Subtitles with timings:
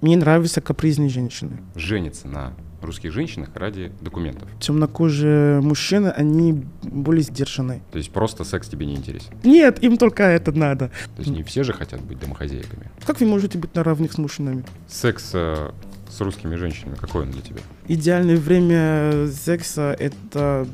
[0.00, 1.58] Мне нравятся капризные женщины.
[1.74, 4.48] Женится на русских женщинах ради документов.
[4.58, 7.82] Темнокожие мужчины, они более сдержанные.
[7.92, 9.34] То есть просто секс тебе не интересен.
[9.44, 10.88] Нет, им только это надо.
[11.16, 12.90] То есть не все же хотят быть домохозяйками.
[13.04, 14.64] Как вы можете быть на равных с мужчинами?
[14.88, 15.70] Секс э,
[16.08, 17.60] с русскими женщинами, какой он для тебя?
[17.86, 20.66] Идеальное время секса— это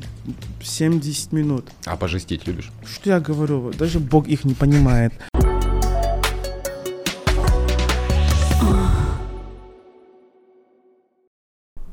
[0.61, 1.65] 70 минут.
[1.85, 2.71] А пожестить любишь?
[2.85, 3.71] Что я говорю?
[3.73, 5.13] Даже Бог их не понимает.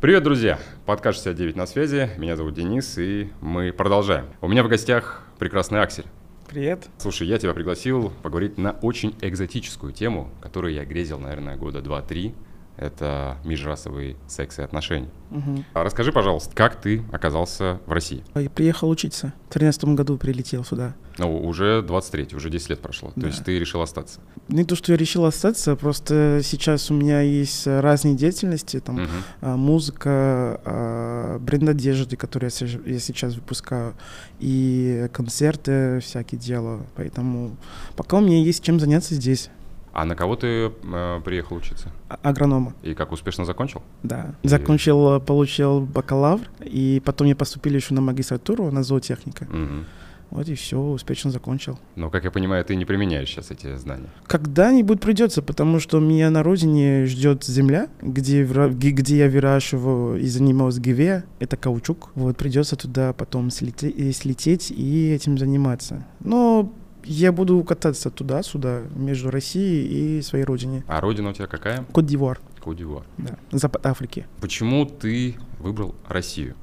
[0.04, 0.58] Привет, друзья!
[0.84, 2.10] Подкаст 69 на связи.
[2.18, 4.26] Меня зовут Денис, и мы продолжаем.
[4.42, 6.04] У меня в гостях прекрасный Аксель.
[6.46, 6.90] Привет.
[6.98, 12.34] Слушай, я тебя пригласил поговорить на очень экзотическую тему, которую я грезил, наверное, года два-три
[12.76, 15.08] это межрасовый секс и отношения.
[15.30, 15.64] Угу.
[15.74, 18.24] А расскажи, пожалуйста, как ты оказался в России?
[18.34, 19.32] Я приехал учиться.
[19.48, 20.94] В 2013 году прилетел сюда.
[21.18, 23.12] Ну, уже 23, уже 10 лет прошло.
[23.14, 23.22] Да.
[23.22, 24.20] То есть ты решил остаться?
[24.48, 29.48] Не то, что я решил остаться, просто сейчас у меня есть разные деятельности, там угу.
[29.56, 32.50] музыка, а, бренд одежды, который
[32.86, 33.94] я сейчас выпускаю,
[34.40, 36.80] и концерты, всякие дела.
[36.96, 37.56] Поэтому
[37.96, 39.50] пока у меня есть чем заняться здесь.
[39.94, 41.92] А на кого ты э, приехал учиться?
[42.08, 42.74] А, агронома.
[42.82, 43.80] И как успешно закончил?
[44.02, 44.34] Да.
[44.42, 44.48] И...
[44.48, 49.44] Закончил, получил бакалавр, и потом я поступил еще на магистратуру, на зоотехника.
[49.44, 49.84] Угу.
[50.30, 51.78] Вот и все, успешно закончил.
[51.94, 54.08] Но, как я понимаю, ты не применяешь сейчас эти знания.
[54.26, 60.80] Когда-нибудь придется, потому что меня на родине ждет земля, где, где я выращиваю и занимаюсь
[60.80, 62.10] ГВ, это каучук.
[62.16, 66.04] Вот придется туда потом слететь, слететь и этим заниматься.
[66.18, 66.72] Но
[67.04, 70.82] я буду кататься туда-сюда, между Россией и своей родиной.
[70.86, 71.84] А родина у тебя какая?
[71.92, 72.40] Кот-д'Ивуар.
[72.60, 73.04] Кот-д'Ивуар.
[73.18, 74.26] Да, Запад Африки.
[74.40, 76.54] Почему ты выбрал Россию?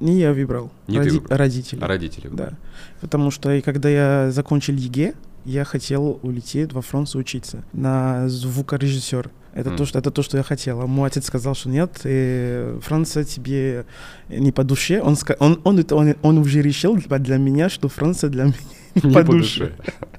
[0.00, 0.70] Не я выбрал.
[0.86, 1.36] Не Роди- ты выбрал.
[1.36, 1.80] Родители.
[1.82, 2.50] А родители выбрали.
[2.50, 2.56] Да.
[3.00, 9.30] Потому что и когда я закончил ЕГЭ, я хотел улететь во Францию учиться на звукорежиссер.
[9.52, 9.76] Это, mm.
[9.76, 10.80] то, что, это то, что я хотел.
[10.80, 13.86] А мой отец сказал, что нет, и Франция тебе
[14.28, 15.00] не по душе.
[15.00, 18.54] Он, он, он, он, он уже решил для меня, что Франция для меня
[19.02, 19.72] по, душе.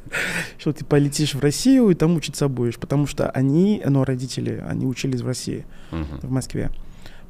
[0.57, 2.77] Что ты полетишь в Россию и там учиться будешь.
[2.77, 6.71] Потому что они, ну, родители, они учились в России, в Москве.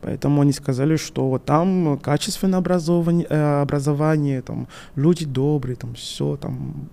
[0.02, 6.90] Поэтому они сказали, что там качественное образование, э, образование там люди добрые, там все там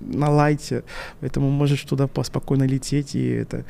[0.00, 0.84] на лайте,
[1.20, 3.64] поэтому можешь туда спокойно лететь и это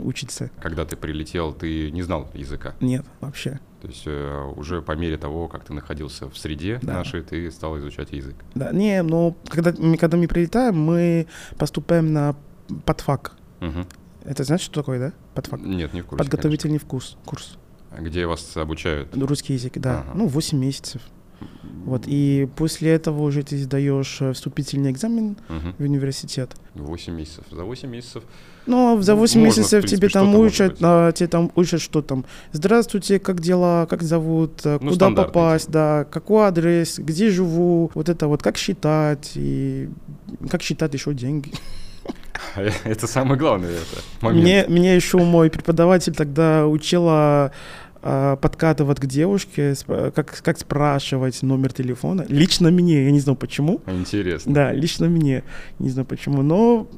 [0.00, 0.50] учиться.
[0.60, 2.74] Когда ты прилетел, ты не знал языка?
[2.80, 3.60] Нет, вообще.
[3.82, 6.92] То есть э, уже по мере того, как ты находился в среде да.
[6.92, 8.36] нашей, ты стал изучать язык?
[8.54, 11.26] Да, не, но когда, когда мы прилетаем, мы
[11.58, 12.36] поступаем на
[12.84, 13.32] подфак.
[13.60, 13.84] Угу.
[14.24, 15.12] Это знаешь, что такое, да?
[15.34, 15.60] Подфак?
[15.62, 16.86] Нет, не в курсе, Подготовительный конечно.
[16.86, 17.58] вкус, курс.
[17.98, 19.16] Где вас обучают?
[19.16, 20.02] Русский язык, да.
[20.02, 20.12] Ага.
[20.14, 21.02] Ну, 8 месяцев.
[21.84, 25.74] Вот, и после этого уже ты сдаешь э, вступительный экзамен угу.
[25.78, 26.54] в университет.
[26.74, 27.44] 8 месяцев.
[27.50, 28.22] За 8 месяцев
[28.66, 32.24] ну, за 8 Можно, месяцев принципе, тебе там учат, а, тебе там учат, что там.
[32.52, 38.08] Здравствуйте, как дела, как зовут, э, ну, куда попасть, да, какой адрес, где живу, вот
[38.08, 39.88] это вот, как считать и
[40.48, 41.52] как считать еще деньги.
[42.84, 44.42] Это самое главное это момент.
[44.42, 47.50] Мне, мне еще мой преподаватель тогда учила а,
[48.02, 52.26] подкатывать к девушке, как, как спрашивать номер телефона.
[52.28, 53.80] Лично мне, я не знаю почему.
[53.86, 54.52] Интересно.
[54.52, 55.44] Да, лично мне,
[55.78, 56.88] не знаю почему, но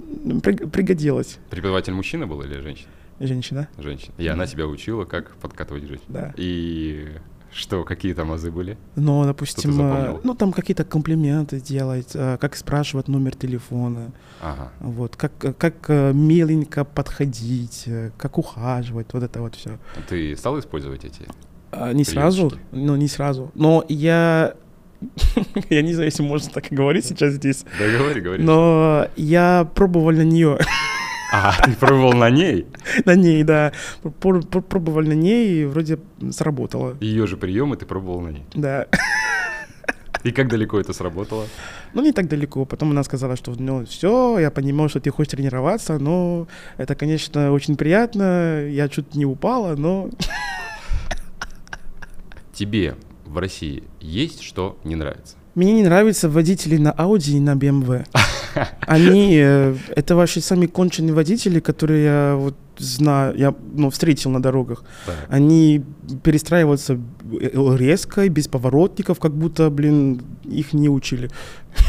[0.43, 1.39] пригодилось.
[1.51, 2.89] Преподаватель мужчина был или женщина?
[3.21, 3.69] Женщина.
[3.79, 4.13] Женщина.
[4.19, 6.05] И она тебя учила, как подкатывать женщин.
[6.09, 6.35] Да.
[6.37, 7.07] И
[7.55, 8.77] что, какие там азы были?
[8.97, 14.11] Ну, допустим, э, ну там какие-то комплименты делать, э, как спрашивать номер телефона,
[14.41, 14.73] ага.
[14.81, 17.89] вот, как, как э, миленько подходить,
[18.19, 19.79] как ухаживать, вот это вот все.
[20.09, 21.29] Ты стал использовать эти?
[21.71, 24.55] А, не сразу, ну не сразу, но я
[25.71, 27.65] я не знаю, если можно так говорить сейчас здесь.
[27.79, 28.43] Да говори, говори.
[28.43, 30.59] Но я пробовал на нее.
[31.35, 32.67] А, ты пробовал на ней?
[33.05, 33.73] На ней, да.
[34.21, 35.99] Пробовал на ней, и вроде
[36.31, 36.97] сработало.
[37.01, 38.45] Ее же приемы ты пробовал на ней?
[38.55, 38.87] Да.
[40.23, 41.47] И как далеко это сработало?
[41.93, 42.65] Ну, не так далеко.
[42.65, 46.47] Потом она сказала, что ну все, я понимаю, что ты хочешь тренироваться, но
[46.79, 48.67] это, конечно, очень приятно.
[48.69, 50.11] Я чуть не упала, но...
[52.55, 52.95] Тебе
[53.27, 55.37] в России есть что не нравится?
[55.57, 58.07] Мне не нравятся водители на Audi и на BMW.
[58.81, 64.43] Они, э, это ваши самые конченые водители, которые я вот знаю, я ну, встретил на
[64.43, 64.85] дорогах.
[65.07, 65.13] Да.
[65.29, 65.85] Они
[66.23, 71.31] перестраиваются э, резко, без поворотников, как будто, блин, их не учили.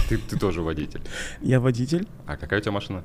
[0.10, 1.02] Ты, ты тоже водитель?
[1.42, 2.08] Я водитель.
[2.26, 3.04] А какая у тебя машина?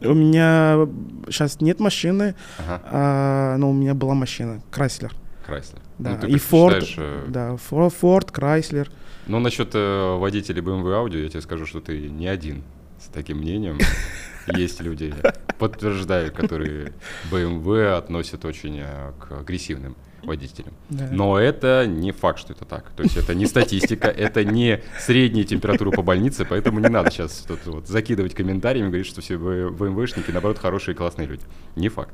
[0.00, 0.88] У меня
[1.26, 2.82] сейчас нет машины, ага.
[2.84, 5.14] а, но у меня была машина, Крайслер.
[5.46, 5.80] Крайслер.
[5.98, 7.26] Да, ну, и Форд, э...
[7.28, 8.90] да, Форд, Крайслер.
[9.28, 12.64] Ну, насчет э, водителей BMW Audi я тебе скажу, что ты не один
[13.04, 13.78] с таким мнением.
[14.46, 15.14] Есть люди
[15.58, 16.92] подтверждаю, которые
[17.30, 20.74] BMW относят очень э, к агрессивным водителям.
[20.88, 21.08] Да.
[21.10, 22.90] Но это не факт, что это так.
[22.96, 27.44] То есть это не статистика, это не средняя температура по больнице, поэтому не надо сейчас
[27.46, 31.44] тут вот закидывать комментариями, говорить, что все БМВшники, наоборот, хорошие и классные люди.
[31.76, 32.12] Не факт.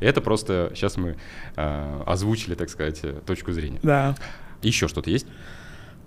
[0.00, 1.16] Это просто сейчас мы
[1.56, 3.80] э, озвучили, так сказать, точку зрения.
[3.82, 4.14] Да.
[4.62, 5.26] Еще что-то есть?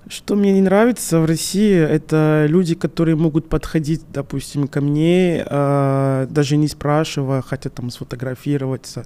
[0.08, 6.28] Что мне не нравится в России, это люди, которые могут подходить, допустим, ко мне, э,
[6.30, 9.06] даже не спрашивая, хотят там сфотографироваться,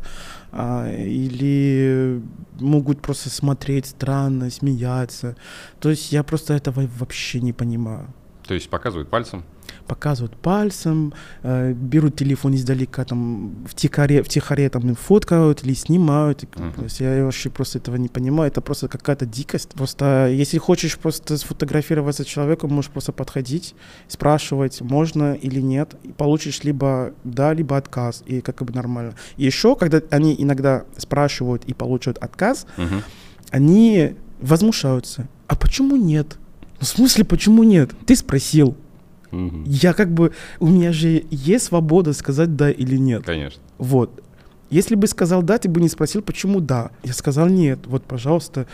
[0.51, 2.21] э, или
[2.59, 5.35] могут просто смотреть странно, смеяться.
[5.79, 8.07] То есть я просто этого вообще не понимаю.
[8.47, 9.43] То есть показывают пальцем?
[9.87, 11.13] Показывают пальцем,
[11.43, 16.43] э, берут телефон издалека, там, в тихаре, в тихаре там фоткают или снимают.
[16.55, 16.73] Мгм.
[16.73, 19.69] То есть я вообще просто этого не понимаю, это просто какая-то дикость.
[19.69, 23.75] Просто если хочешь просто сфотографироваться с человеком, можешь просто подходить,
[24.07, 29.13] спрашивать, можно или нет, и получишь либо да, либо отказ, и как бы нормально.
[29.37, 33.01] И еще, когда они иногда спрашивают и получают отказ, Мгм.
[33.51, 35.27] они возмущаются.
[35.47, 36.37] А почему нет?
[36.79, 37.91] Ну, в смысле, почему нет?
[38.05, 38.75] Ты спросил.
[39.31, 39.63] Мгм.
[39.65, 43.23] Я как бы, у меня же есть свобода сказать да или нет.
[43.25, 43.61] Конечно.
[43.77, 44.23] Вот.
[44.69, 46.91] Если бы сказал да, ты бы не спросил, почему да.
[47.03, 47.79] Я сказал нет.
[47.85, 48.67] Вот, пожалуйста,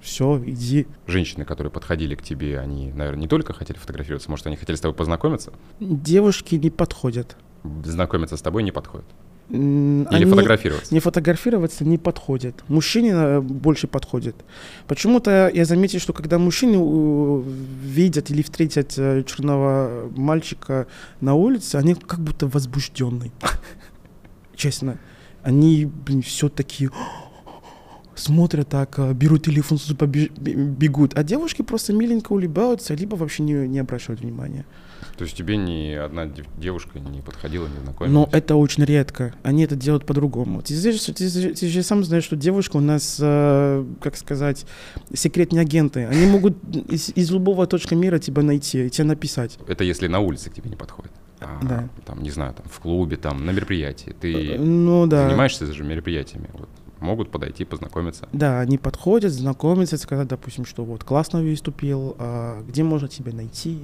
[0.00, 0.86] все, иди.
[1.06, 4.80] Женщины, которые подходили к тебе, они, наверное, не только хотели фотографироваться, может, они хотели с
[4.80, 5.52] тобой познакомиться?
[5.80, 7.36] Девушки не подходят.
[7.84, 9.06] Знакомиться с тобой не подходит.
[9.50, 10.92] Или они фотографироваться.
[10.92, 12.62] Не фотографироваться не подходят.
[12.68, 14.36] Мужчине э, больше подходит.
[14.86, 17.42] Почему-то я заметил, что когда мужчины э,
[17.82, 20.86] видят или встретят э, черного мальчика
[21.20, 23.30] на улице, они как будто возбужденные.
[24.54, 24.98] Честно.
[25.42, 26.90] Они, блин, все такие
[28.16, 29.78] смотрят так, берут телефон,
[30.36, 31.16] бегут.
[31.16, 34.66] А девушки просто миленько улыбаются, либо вообще не, не обращают внимания.
[35.18, 38.12] То есть тебе ни одна дев- девушка не подходила, не знакомилась?
[38.14, 39.34] Но это очень редко.
[39.42, 40.62] Они это делают по-другому.
[40.62, 44.64] Ты, знаешь, ты, же- ты же сам знаешь, что девушка у нас, э, как сказать,
[45.12, 46.04] секретные агенты.
[46.06, 46.56] Они могут
[46.88, 49.58] из, из любого точки мира тебя найти и тебе написать.
[49.66, 51.10] Это если на улице к тебе не подходит.
[51.40, 51.88] А, Да.
[52.06, 54.14] Там, не знаю, там в клубе, там на мероприятии.
[54.20, 55.26] Ты Э, Ну да.
[55.28, 56.48] занимаешься же мероприятиями.
[56.52, 56.68] Вот.
[57.00, 58.28] Могут подойти, познакомиться.
[58.32, 63.78] Да, они подходят, знакомятся, сказать, допустим, что вот классно выступил, а где можно тебя найти,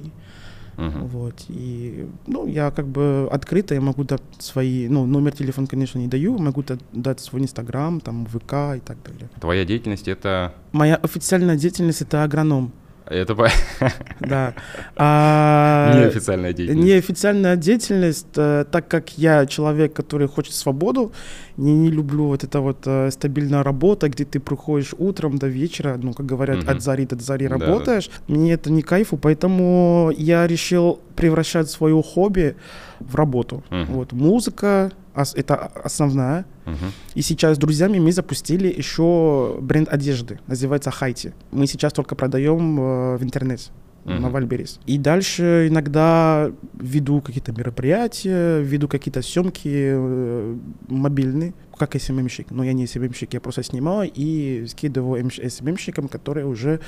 [0.77, 1.05] Мгм.
[1.07, 1.45] вот.
[1.49, 6.07] И, ну, я как бы открыто, я могу дать свои, ну, номер телефона, конечно, не
[6.07, 9.29] даю, могу да- дать свой инстаграм, там, ВК и так далее.
[9.39, 10.53] Твоя деятельность это...
[10.71, 12.71] Моя официальная деятельность это агроном.
[13.07, 13.49] Это по-
[14.19, 14.53] Да.
[14.95, 16.85] А, неофициальная деятельность.
[16.87, 21.11] Неофициальная деятельность, э, так как я человек, который хочет свободу,
[21.57, 25.97] не, не люблю вот это вот э, стабильная работа, где ты приходишь утром до вечера,
[26.01, 26.69] ну, как говорят, Мгм.
[26.69, 27.65] от зари до зари Да, да.
[27.65, 28.09] работаешь.
[28.27, 32.55] Мне это не кайфу, поэтому я решил превращать свое хобби
[32.99, 33.63] в работу.
[33.69, 33.85] Мгм.
[33.93, 34.91] Вот, музыка,
[35.35, 36.45] это основная.
[36.65, 36.91] Мгм.
[37.15, 41.33] И сейчас с друзьями мы запустили еще бренд одежды, называется Хайти.
[41.51, 43.71] Мы сейчас только продаем э, в интернете
[44.05, 44.31] на Мгм.
[44.31, 44.79] Вальберис.
[44.85, 50.57] И дальше иногда веду какие-то мероприятия, веду какие-то съемки э,
[50.89, 52.51] мобильные, как СММщик.
[52.51, 56.79] Но я не СММщик, я просто снимаю и скидываю МШ СММщикам, которые уже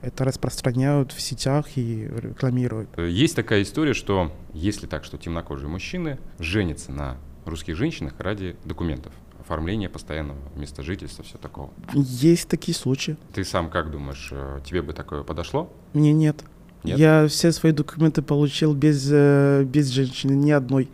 [0.00, 2.88] это распространяют в сетях и рекламируют.
[2.96, 7.16] Э, Есть такая история, что если так, что темнокожие мужчины женятся на
[7.50, 11.70] русских женщинах ради документов, оформления постоянного места жительства, все такого.
[11.92, 13.16] Есть такие случаи.
[13.34, 15.70] Ты сам как думаешь, э, тебе бы такое подошло?
[15.92, 16.36] Мне нет.
[16.84, 16.98] Нет?
[16.98, 20.88] Я все свои документы получил без, э, без женщины, ни одной.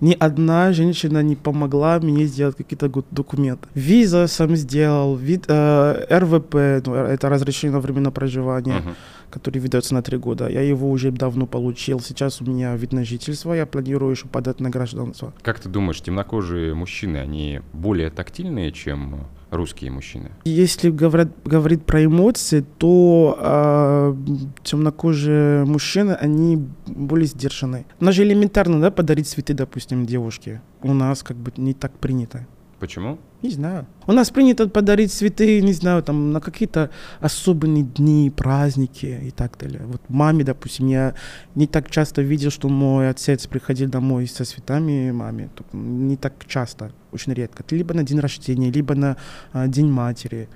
[0.00, 3.66] Ни одна женщина не помогла мне сделать какие-то документы.
[3.74, 6.54] Виза сам сделал, вид, э, РВП,
[6.86, 8.94] ну, это разрешение на временное проживание, Мгм.
[9.36, 10.48] Который выдается на три года.
[10.48, 12.00] Я его уже давно получил.
[12.00, 15.34] Сейчас у меня вид на жительство, я планирую еще подать на гражданство.
[15.42, 20.30] Как ты думаешь, темнокожие мужчины, они более тактильные, чем русские мужчины?
[20.46, 24.16] Если говорят, говорить про эмоции, то э,
[24.62, 27.84] темнокожие мужчины, они более сдержанные.
[28.00, 30.62] У нас же элементарно, да, подарить цветы, допустим, девушке.
[30.80, 32.46] У нас как бы не так принято.
[32.80, 33.18] Почему?
[33.46, 33.86] Не знаю.
[34.08, 39.56] У нас принято подарить цветы, не знаю, там, на какие-то особенные дни, праздники и так
[39.56, 39.82] далее.
[39.84, 41.14] Вот маме, допустим, я
[41.54, 45.48] не так часто видел, что мой отец приходил домой со цветами маме.
[45.72, 47.62] Не так часто, очень редко.
[47.70, 49.16] Либо на день рождения, либо на
[49.52, 50.48] а, день матери.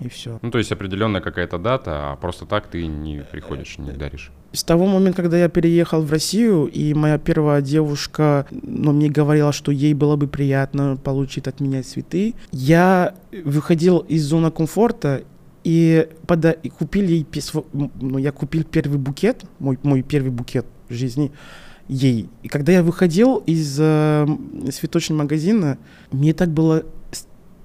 [0.00, 0.38] И все.
[0.42, 4.30] Ну, то есть определенная какая-то дата, а просто так ты не приходишь, не даришь.
[4.52, 9.52] С того момента, когда я переехал в Россию, и моя первая девушка, ну, мне говорила,
[9.52, 13.14] что ей было бы приятно получить от меня цветы, я
[13.44, 15.22] выходил из зоны комфорта
[15.64, 17.26] и, пода- и купил ей,
[18.00, 21.30] ну, я купил первый букет, мой, мой первый букет в жизни,
[21.88, 22.28] ей.
[22.42, 24.26] И когда я выходил из э,
[24.72, 25.76] цветочного магазина,
[26.10, 26.84] мне так было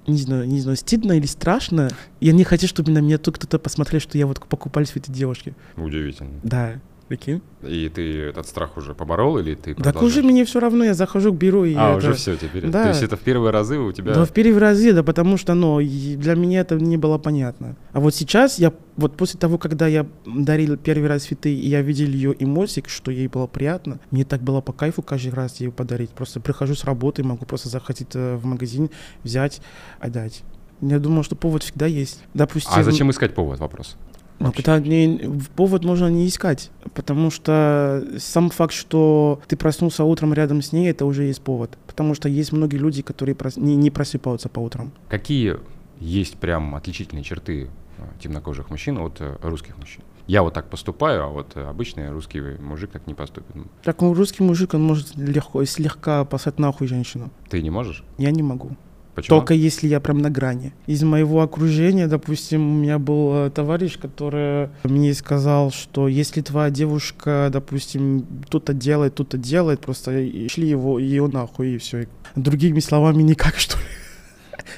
[0.08, 1.90] не знаю, не знаю, стыдно или страшно.
[2.20, 5.54] Я не хочу, чтобы на меня тут кто-то посмотрел, что я вот покупаю цветы девушки.
[5.78, 6.40] Удивительно.
[6.44, 6.80] Да.
[7.08, 7.42] Прикинь?
[7.62, 11.34] И ты этот страх уже поборол или ты Так уже мне все равно, я захожу
[11.34, 11.98] к бюро и А, это...
[11.98, 12.68] уже все теперь.
[12.68, 12.84] Да.
[12.84, 14.14] То есть это в первые разы у тебя...
[14.14, 17.76] Да, в первые разы, да, потому что, ну, для меня это не было понятно.
[17.92, 21.82] А вот сейчас я, вот после того, когда я дарил первый раз цветы, и я
[21.82, 25.72] видел ее эмоции, что ей было приятно, мне так было по кайфу каждый раз ей
[25.72, 26.12] подарить.
[26.12, 28.90] Просто прихожу с работы, могу просто заходить э, в магазин,
[29.24, 29.62] взять,
[30.00, 30.44] отдать.
[30.82, 32.24] Я думал, что повод всегда есть.
[32.34, 33.60] Допустим, А зачем искать повод?
[33.60, 33.98] Вопрос.
[34.40, 34.62] Ну, Вообще.
[34.62, 40.62] это не, повод можно не искать, потому что сам факт, что ты проснулся утром рядом
[40.62, 41.78] с ней, это уже есть повод.
[41.88, 44.92] Потому что есть многие люди, которые прос- не, не просыпаются по утрам.
[45.10, 45.58] Какие
[46.00, 50.04] есть прям отличительные черты э, темнокожих мужчин от э, русских мужчин?
[50.28, 53.56] Я вот так поступаю, а вот э, обычный русский мужик так не поступит.
[53.56, 57.30] Ну, Так ну, русский мужик, он может легко, слегка послать нахуй женщину.
[57.50, 58.04] Ты не можешь?
[58.18, 58.72] Я не могу.
[59.16, 59.38] Почему?
[59.38, 60.74] Только если я прям на грани.
[60.88, 66.72] Из моего окружения, допустим, у меня был э, товарищ, который мне сказал, что если твоя
[66.72, 70.12] девушка, допустим, тут-то делает, тут-то делает, просто
[70.50, 72.08] шли его, ее нахуй и все.
[72.36, 73.78] Другими словами, никак, что.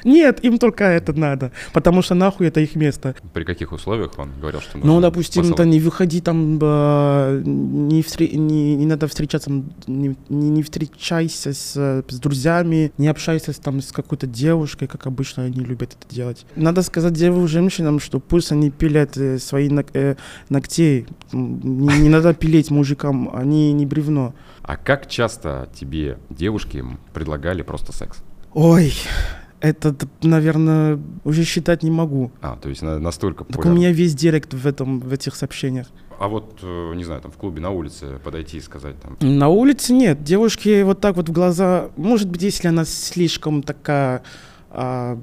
[0.05, 3.15] Нет, им только это надо, потому что нахуй это их место.
[3.33, 5.59] При каких условиях он говорил, что Ну, допустим, посылать?
[5.59, 11.53] это не выходи там, э, не, встре- не, не надо встречаться, не, не, не встречайся
[11.53, 11.75] с,
[12.07, 16.45] с друзьями, не общайся там, с какой-то девушкой, как обычно они любят это делать.
[16.55, 20.15] Надо сказать девушкам, женщинам, что пусть они пилят э, свои ног- э,
[20.49, 24.33] ногтей, не, не надо пилить мужикам, они не бревно.
[24.61, 26.83] А как часто тебе девушки
[27.13, 28.19] предлагали просто секс?
[28.53, 28.93] Ой,
[29.61, 32.31] это, наверное, уже считать не могу.
[32.41, 33.77] А, то есть на- настолько Так у популярно.
[33.79, 35.87] меня весь директ в, этом, в этих сообщениях.
[36.19, 39.49] А вот, э, не знаю, там в клубе на улице подойти и сказать там, На
[39.49, 40.23] улице нет.
[40.23, 41.89] Девушки вот так вот в глаза.
[41.97, 44.23] Может быть, если она слишком такая
[44.75, 45.17] а,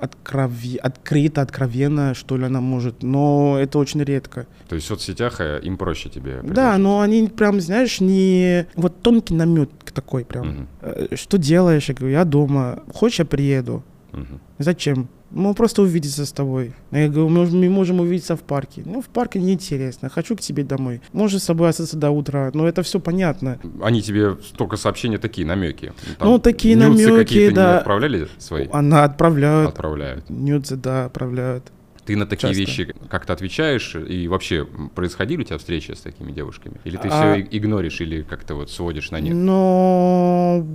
[0.00, 3.02] открови- открыта, откровенная, что ли, она может.
[3.02, 4.46] Но это очень редко.
[4.68, 6.80] то есть в соцсетях э, им проще тебе Да, предложить?
[6.82, 8.66] но они прям, знаешь, не...
[8.74, 10.68] Вот тонкий намет такой прям.
[10.80, 11.88] Э, Что делаешь?
[11.88, 12.82] Я говорю, я дома.
[12.94, 13.82] Хочешь, я приеду.
[14.12, 14.40] мгм.
[14.58, 15.08] Зачем?
[15.34, 16.72] Мы просто увидеться с тобой.
[16.90, 18.82] Я говорю, мы, можем увидеться в парке.
[18.84, 20.08] Ну, в парке неинтересно.
[20.10, 21.00] Хочу к тебе домой.
[21.12, 22.50] Можешь с собой остаться до утра.
[22.52, 23.58] Но это все понятно.
[23.82, 25.92] Они тебе только сообщения такие, намеки.
[26.20, 27.72] Ну, такие нюцы намеки, какие-то да.
[27.72, 28.68] не отправляли свои?
[28.72, 29.68] Она отправляет.
[29.70, 30.28] Отправляют.
[30.28, 31.72] Нюдзы, да, отправляют.
[32.04, 32.60] Ты на такие Часто.
[32.60, 33.94] вещи как-то отвечаешь?
[33.94, 36.80] И вообще, происходили у тебя встречи с такими девушками?
[36.84, 39.34] Или ты А- все игноришь или как-то вот сводишь на нет?
[39.34, 40.66] Но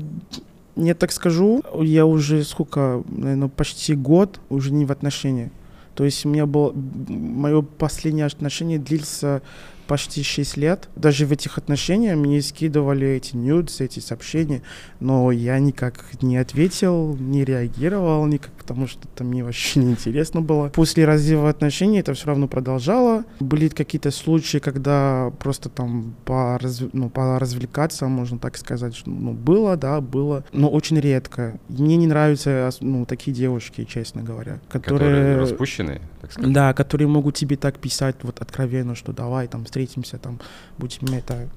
[0.77, 5.49] я так скажу, я уже сколько, наверное, почти год уже не в отношениях.
[5.95, 9.41] То есть у меня было мое последнее отношение длился
[9.87, 10.89] почти 6 лет.
[10.95, 14.61] Даже в этих отношениях мне скидывали эти нюдс, эти сообщения,
[14.99, 20.41] но я никак не ответил, не реагировал никак, потому что это мне вообще не интересно
[20.41, 20.69] было.
[20.69, 23.23] После разрыва отношений это все равно продолжало.
[23.39, 29.77] Были какие-то случаи, когда просто там пораз- ну, поразвлекаться, можно так сказать, что, ну, было,
[29.77, 31.59] да, было, но очень редко.
[31.69, 35.37] Мне не нравятся ну, такие девушки, честно говоря, Которые которые...
[35.37, 36.53] распущенные, так сказать?
[36.53, 40.39] Да, которые могут тебе так писать вот откровенно, что давай там встретимся, там
[40.77, 41.49] будем это.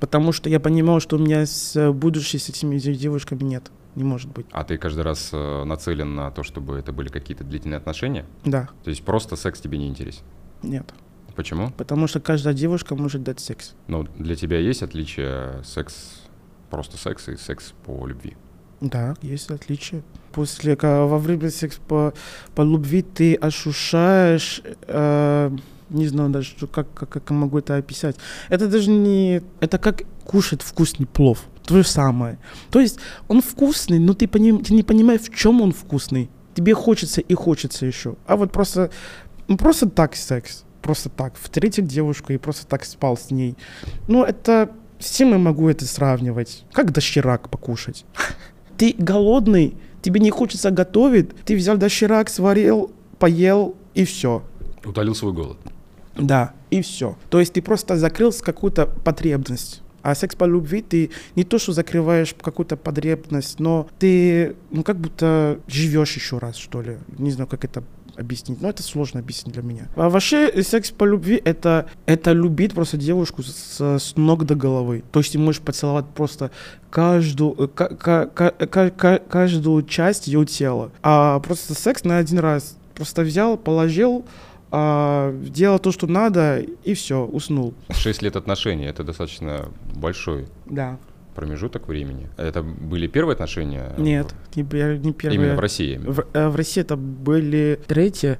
[0.00, 3.70] Потому что я понимал, что у меня с э, будущей с этими де- девушками нет.
[3.94, 4.46] Не может быть.
[4.50, 8.26] А ты каждый раз э, нацелен на то, чтобы это были какие-то длительные отношения?
[8.44, 10.22] Да, То есть просто секс тебе не интересен?
[10.62, 10.92] нет.
[11.36, 11.70] Почему?
[11.72, 13.74] Потому что каждая девушка может дать секс.
[13.88, 16.22] Ну, для тебя есть отличие секс,
[16.70, 18.36] просто секс и секс по любви?
[18.84, 20.02] Да, есть отличие.
[20.32, 22.12] После, во время секса по,
[22.54, 25.56] по любви ты ощущаешь, э,
[25.88, 28.16] не знаю даже, как, как, как могу это описать.
[28.50, 29.42] Это даже не...
[29.60, 31.44] Это как кушать вкусный плов.
[31.64, 32.38] То же самое.
[32.70, 32.98] То есть
[33.28, 36.28] он вкусный, но ты, поним, ты не понимаешь, в чем он вкусный.
[36.54, 38.16] Тебе хочется и хочется еще.
[38.26, 38.90] А вот просто,
[39.48, 40.64] ну, просто так секс.
[40.82, 41.34] Просто так.
[41.40, 43.56] Встретил девушку и просто так спал с ней.
[44.08, 44.70] Ну, это...
[44.98, 46.64] С чем я могу это сравнивать?
[46.72, 48.04] Как дощерак покушать?
[48.76, 54.42] Ты голодный, тебе не хочется готовить, ты взял дощерак, сварил, поел и все.
[54.84, 55.56] Утолил свой голод.
[56.16, 57.16] Да, и все.
[57.30, 59.82] То есть ты просто закрыл какую-то потребность.
[60.02, 64.98] А секс по любви ты не то, что закрываешь какую-то потребность, но ты, ну, как
[64.98, 66.98] будто живешь еще раз, что ли.
[67.16, 67.82] Не знаю, как это
[68.16, 69.88] объяснить, но это сложно объяснить для меня.
[69.96, 75.02] А вообще секс по любви это, это любить просто девушку с, с ног до головы.
[75.12, 76.50] То есть ты можешь поцеловать просто
[76.90, 80.90] каждую, э, ка- ка- ка- ка- ка- каждую часть ее тела.
[81.02, 82.76] А просто секс на один раз.
[82.94, 84.24] Просто взял, положил,
[84.70, 87.74] а, делал то, что надо, и все, уснул.
[87.90, 90.98] Шесть лет отношений, это достаточно большой Да.
[91.34, 92.28] Промежуток времени.
[92.36, 93.92] Это были первые отношения?
[93.98, 95.40] Нет, не, не первые.
[95.40, 95.98] Именно в России?
[95.98, 98.38] В, э, в России это были третьи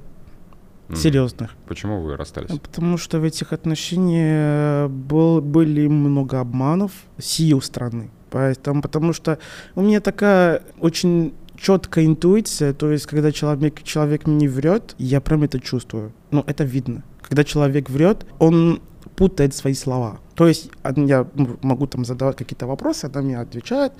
[0.89, 0.95] М.
[0.95, 1.51] серьезных.
[1.67, 2.57] Почему вы расстались?
[2.59, 8.09] Потому что в этих отношениях был, были много обманов с ее стороны.
[8.29, 9.39] Поэтому, потому что
[9.75, 15.43] у меня такая очень четкая интуиция, то есть когда человек, человек мне врет, я прям
[15.43, 16.11] это чувствую.
[16.31, 17.03] Ну, это видно.
[17.21, 18.81] Когда человек врет, он
[19.15, 20.19] путает свои слова.
[20.35, 21.27] То есть я
[21.61, 23.93] могу там задавать какие-то вопросы, она мне отвечает.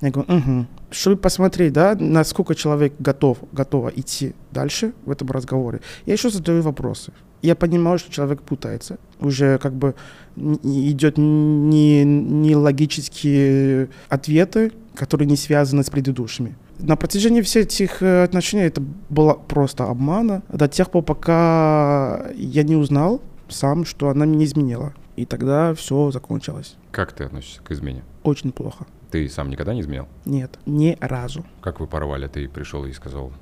[0.00, 0.66] Я говорю, угу.
[0.90, 6.62] Чтобы посмотреть, да, насколько человек готов, готова идти дальше в этом разговоре, я еще задаю
[6.62, 7.12] вопросы.
[7.42, 8.98] Я понимаю, что человек путается.
[9.20, 9.94] Уже как бы
[10.36, 16.56] идет не, не логические ответы, которые не связаны с предыдущими.
[16.78, 22.62] На протяжении всех этих э, отношений это было просто обмана до тех пор, пока я
[22.62, 24.94] не узнал сам, что она меня изменила.
[25.16, 26.76] И тогда все закончилось.
[26.90, 28.04] Как ты относишься к измене?
[28.22, 28.86] Очень плохо.
[29.10, 30.08] Ты сам никогда не изменял?
[30.24, 31.44] Нет, ни разу.
[31.60, 32.26] Как вы порвали?
[32.26, 33.32] Ты пришел и сказал,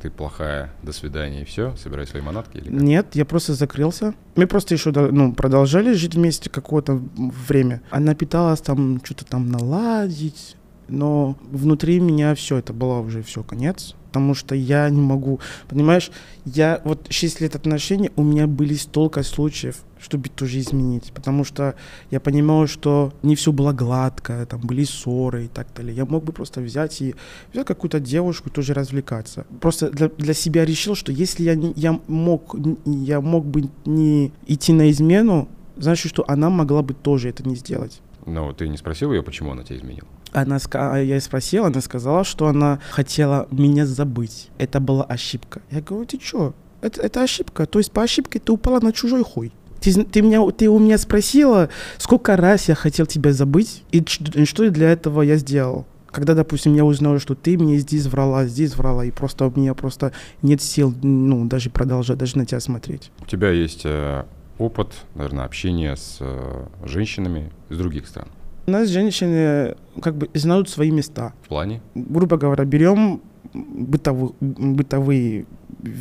[0.00, 2.58] ты плохая, до свидания, и все, собирай свои манатки?
[2.58, 2.80] Или как?
[2.80, 4.14] Нет, я просто закрылся.
[4.36, 7.82] Мы просто еще ну, продолжали жить вместе какое-то время.
[7.90, 10.56] Она пыталась там что-то там наладить,
[10.88, 13.94] но внутри меня все, это было уже все, конец.
[14.18, 16.10] Потому что я не могу, понимаешь,
[16.44, 21.12] я вот 6 лет отношений, у меня были столько случаев, чтобы тоже изменить.
[21.14, 21.76] Потому что
[22.10, 25.94] я понимаю, что не все было гладко, там были ссоры и так далее.
[25.94, 27.14] Я мог бы просто взять и
[27.52, 29.46] взять какую-то девушку, тоже развлекаться.
[29.60, 32.56] Просто для, для себя решил, что если я, не- я, мог,
[32.86, 35.46] я мог бы не идти на измену,
[35.76, 38.00] значит, что она могла бы тоже это не сделать.
[38.26, 40.08] Но ты не спросил ее, почему она тебя изменила?
[40.32, 44.48] Она, ска- я спросил, она сказала, что она хотела меня забыть.
[44.58, 45.62] Это была ошибка.
[45.70, 46.52] Я говорю, ты чё?
[46.80, 47.66] Это, это ошибка.
[47.66, 49.52] То есть по ошибке ты упала на чужой хуй.
[49.80, 51.68] Ты, ты, меня, ты у меня спросила,
[51.98, 54.04] сколько раз я хотел тебя забыть, и
[54.44, 55.86] что для этого я сделал.
[56.10, 59.74] Когда, допустим, я узнал, что ты мне здесь врала, здесь врала, и просто у меня
[59.74, 63.10] просто нет сил, ну, даже продолжать, даже на тебя смотреть.
[63.20, 64.24] У тебя есть э,
[64.58, 68.28] опыт, наверное, общения с э, женщинами из других стран.
[68.68, 71.32] У нас женщины как бы знают свои места.
[71.44, 71.80] В плане?
[71.94, 73.22] грубо говоря, берем
[73.54, 75.46] бытовые, бытовые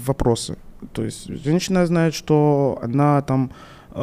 [0.05, 0.57] вопросы.
[0.91, 3.51] То есть женщина знает, что она там,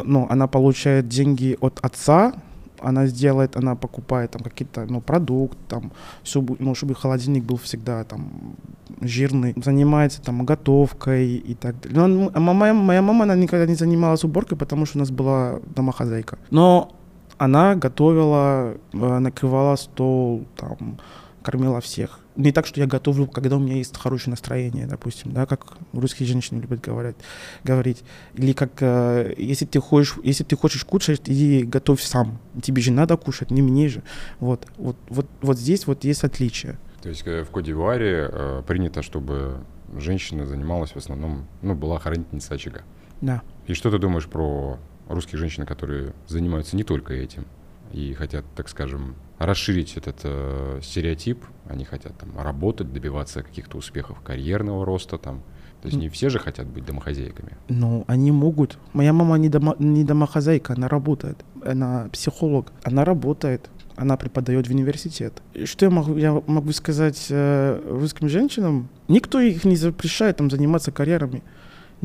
[0.05, 2.33] ну, она получает деньги от отца,
[2.81, 8.03] она сделает, она покупает там какие-то, ну, продукт, там, все, ну, чтобы холодильник был всегда
[8.05, 8.57] там
[9.03, 12.07] жирный, занимается там готовкой и так далее.
[12.07, 15.61] Но, а моя, моя мама, она никогда не занималась уборкой, потому что у нас была
[15.77, 16.39] домохозяйка.
[16.51, 16.97] Но
[17.39, 20.99] она готовила, э, накрывала стол, там,
[21.43, 22.21] кормила всех.
[22.37, 26.27] Не так, что я готовлю, когда у меня есть хорошее настроение, допустим, да, как русские
[26.27, 27.17] женщины любят говорить.
[27.63, 28.03] говорить.
[28.35, 32.39] Или как, э, если, ты хочешь, если ты хочешь кушать, иди готовь сам.
[32.63, 34.03] Тебе же надо кушать, не мне же.
[34.41, 36.79] Вот, вот, вот, вот здесь вот есть отличие.
[37.03, 39.59] То есть э, в Коде-Д'Ивуаре э, принято, чтобы
[39.97, 42.83] женщина занималась в основном, ну, была хранительница очага.
[43.21, 43.43] Да.
[43.67, 47.47] И что ты думаешь про русских женщин, которые занимаются не только этим
[47.93, 51.45] и хотят, так скажем, расширить этот э, стереотип?
[51.67, 55.43] Они хотят там работать, добиваться каких-то успехов карьерного роста там.
[55.83, 57.59] То есть не все же хотят быть домохозяйками.
[57.69, 58.79] Ну, они могут.
[58.95, 61.45] Моя мама не, дома, не домохозяйка, она работает.
[61.63, 62.73] Она психолог.
[62.85, 63.69] Она работает.
[63.95, 65.43] Она преподает в университет.
[65.53, 68.89] И Что я могу, я могу сказать э, русским женщинам?
[69.09, 71.43] Никто их не запрещает там заниматься карьерами.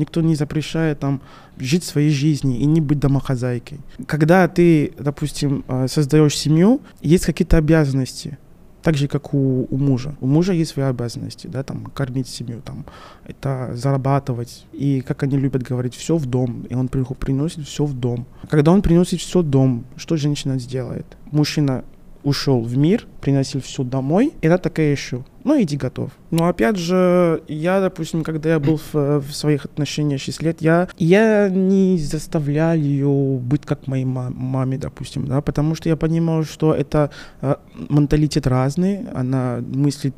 [0.00, 1.20] Никто не запрещает там
[1.58, 3.78] жить своей жизнью и не быть домохозяйкой.
[4.06, 8.38] Когда ты, допустим, э, создаешь семью, есть какие-то обязанности.
[8.82, 10.14] Так же, как у, у мужа.
[10.20, 12.86] У мужа есть свои обязанности, да, там, кормить семью, там,
[13.26, 14.64] это зарабатывать.
[14.72, 16.66] И, как они любят говорить, все в дом.
[16.70, 18.24] И он при- приносит все в дом.
[18.48, 21.06] Когда он приносит все в дом, что женщина сделает?
[21.30, 21.84] Мужчина
[22.22, 26.10] ушел в мир, приносил все домой, и она такая еще, ну иди готов.
[26.30, 30.88] Но опять же, я, допустим, когда я был в, в своих отношениях 6 лет, я,
[30.98, 36.44] я не заставлял ее быть как моей ма- маме, допустим, да, потому что я понимал,
[36.44, 37.56] что это э,
[37.88, 40.14] менталитет разный, она мыслит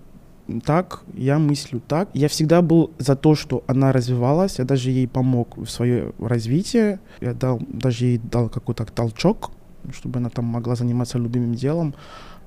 [0.64, 2.08] так, я мыслю так.
[2.14, 7.00] Я всегда был за то, что она развивалась, я даже ей помог в свое развитие,
[7.20, 9.52] я дал, даже ей дал какой-то толчок,
[9.92, 11.94] чтобы она там могла заниматься любимым делом,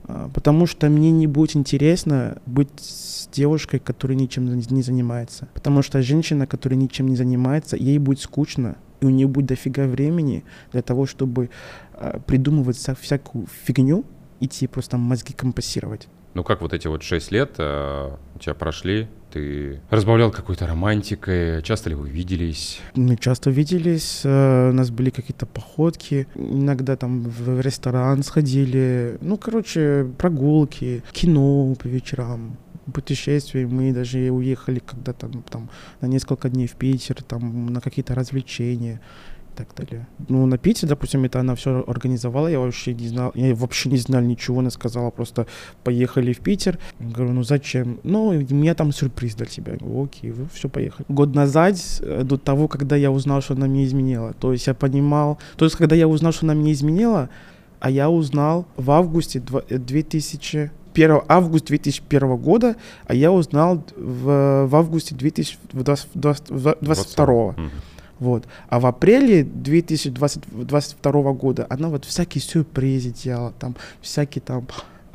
[0.07, 5.47] А, потому что мне не будет интересно быть с девушкой, которая ничем не занимается.
[5.55, 9.87] Потому что женщина, которая ничем не занимается, ей будет скучно, и у нее будет дофига
[9.87, 11.49] времени для того, чтобы
[11.93, 14.03] а, придумывать вся- всякую фигню,
[14.39, 16.07] идти просто мозги компенсировать.
[16.35, 21.61] Ну как вот эти вот шесть лет э, у тебя прошли, ты разбавлял какой-то романтикой?
[21.61, 22.79] Часто ли вы виделись?
[22.95, 29.37] Мы часто виделись, э, у нас были какие-то походки, иногда там в ресторан сходили, ну,
[29.37, 32.57] короче, прогулки, кино по вечерам
[32.93, 33.65] путешествий.
[33.65, 35.69] Мы даже уехали когда-то ну, там
[36.01, 39.01] на несколько дней в Питер, там на какие-то развлечения
[39.55, 40.07] так далее.
[40.27, 43.97] Ну, на Питере, допустим, это она все организовала, я вообще не знал, я вообще не
[43.97, 45.47] знал ничего, она сказала просто
[45.83, 46.77] поехали в Питер.
[46.99, 47.99] Я говорю, ну зачем?
[48.03, 49.73] Ну, у меня там сюрприз для тебя.
[49.73, 51.05] Я говорю, окей, вы все поехали.
[51.09, 54.73] Год назад, э, до того, когда я узнал, что она мне изменила, то есть я
[54.73, 57.29] понимал, то есть когда я узнал, что она мне изменила,
[57.79, 64.75] а я узнал в августе 2000 1 августа 2001 года, а я узнал в, в
[64.75, 67.45] августе 2022.
[67.45, 67.55] Угу.
[68.19, 68.47] Вот.
[68.69, 74.67] А в апреле 2022 года она вот всякие сюрпризы делала, там всякие там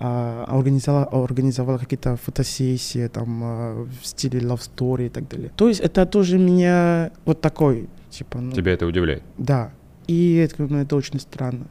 [0.03, 5.51] а, организовала, организовала какие-то фотосессии там а, в стиле love story и так далее.
[5.57, 8.39] То есть это тоже меня вот такой, типа...
[8.39, 9.23] Ну, Тебя это удивляет?
[9.39, 9.73] Да.
[10.07, 11.67] И это, ну, это очень странно.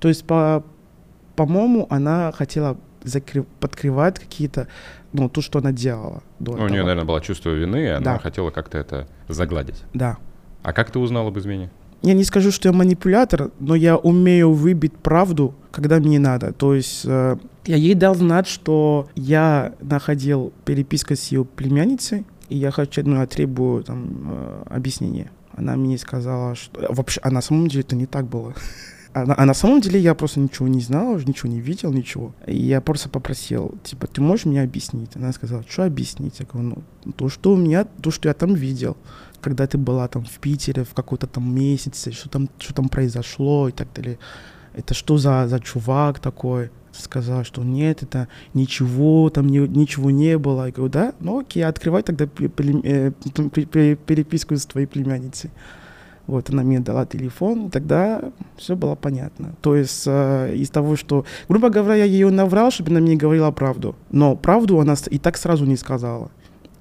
[0.00, 0.64] То есть, по,
[1.36, 3.44] по-моему, она хотела закры...
[3.60, 4.68] подкрывать какие-то,
[5.12, 6.66] ну, то, что она делала до ну, этого.
[6.66, 8.18] У нее, наверное, было чувство вины, и она да.
[8.18, 9.82] хотела как-то это загладить.
[9.92, 10.18] Да.
[10.64, 11.70] А как ты узнал об измене?
[12.02, 16.52] Я не скажу, что я манипулятор, но я умею выбить правду, когда мне надо.
[16.52, 22.56] То есть э, я ей дал знать, что я находил переписку с ее племянницей, и
[22.56, 25.30] я хочу, ну, я требую там э, объяснения.
[25.54, 28.54] Она мне сказала, что вообще, а на самом деле это не так было.
[29.14, 32.34] А на, а на самом деле я просто ничего не знал, ничего не видел, ничего.
[32.48, 35.10] И я просто попросил, типа, ты можешь мне объяснить?
[35.14, 36.40] Она сказала, что объяснить?
[36.40, 38.96] Я говорю, ну, то, что у меня, то, что я там видел,
[39.44, 43.68] когда ты была там в Питере в какой-то там месяце, что там, что там произошло
[43.68, 44.18] и так далее.
[44.72, 46.70] Это что за, за чувак такой?
[46.92, 50.66] Сказала, что нет, это ничего, там не, ничего не было.
[50.66, 51.12] Я говорю, да?
[51.20, 53.10] Ну окей, открывай тогда э,
[54.06, 55.50] переписку с твоей племянницей.
[56.26, 58.22] Вот, она мне дала телефон, тогда
[58.56, 59.54] все было понятно.
[59.60, 63.50] То есть э, из того, что, грубо говоря, я ее наврал, чтобы она мне говорила
[63.50, 63.94] правду.
[64.10, 66.30] Но правду она и так сразу не сказала.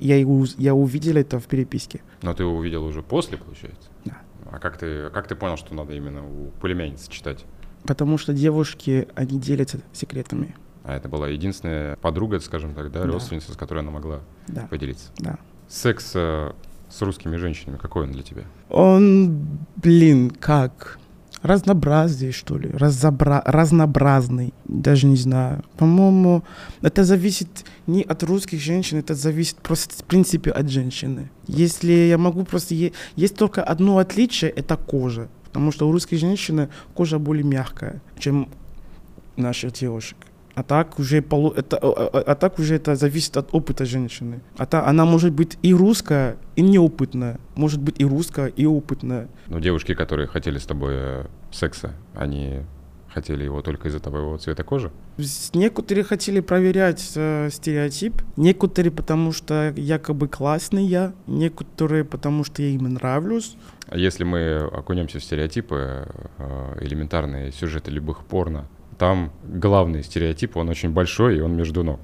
[0.04, 2.02] Я, я увидел это в переписке.
[2.22, 3.90] Но ты увидел уже после, получается?
[4.04, 4.18] Да.
[4.52, 7.46] А как ты, как ты понял, что надо именно у племянницы читать?
[7.86, 10.56] Потому что девушки, они делятся секретами.
[10.84, 13.08] А это была единственная подруга, скажем так, да, да.
[13.08, 14.68] родственница, с которой она могла да.
[14.70, 15.10] поделиться?
[15.20, 15.40] Да.
[15.70, 16.52] Секс э,
[16.90, 18.44] с русскими женщинами, какой он для тебя?
[18.70, 21.00] Он, блин, как?
[21.44, 23.44] Разнообразие, что ли, Разобра...
[23.46, 25.64] разнообразный, даже не знаю.
[25.78, 26.44] По-моему,
[26.82, 31.30] это зависит не от русских женщин, это зависит просто, в принципе, от женщины.
[31.48, 32.74] Если я могу просто...
[33.18, 35.28] Есть только одно отличие, это кожа.
[35.44, 38.48] Потому что у русской женщины кожа более мягкая, чем
[39.36, 40.18] наших девушек.
[40.56, 41.52] А так уже полу...
[41.52, 44.42] это, а, а, а так уже это зависит от опыта женщины.
[44.58, 47.40] А та, она может быть и русская, и неопытная.
[47.56, 49.28] Может быть и русская, и опытная.
[49.48, 52.62] Но девушки, которые хотели с тобой э, секса, они
[53.14, 54.92] хотели его только из-за твоего цвета кожи?
[55.54, 62.70] Некоторые хотели проверять э, стереотип, некоторые потому что якобы классный я, некоторые потому что я
[62.70, 63.56] им нравлюсь.
[63.88, 70.70] А если мы окунемся в стереотипы, э, элементарные сюжеты любых порно, там главный стереотип, он
[70.70, 72.00] очень большой, и он между ног.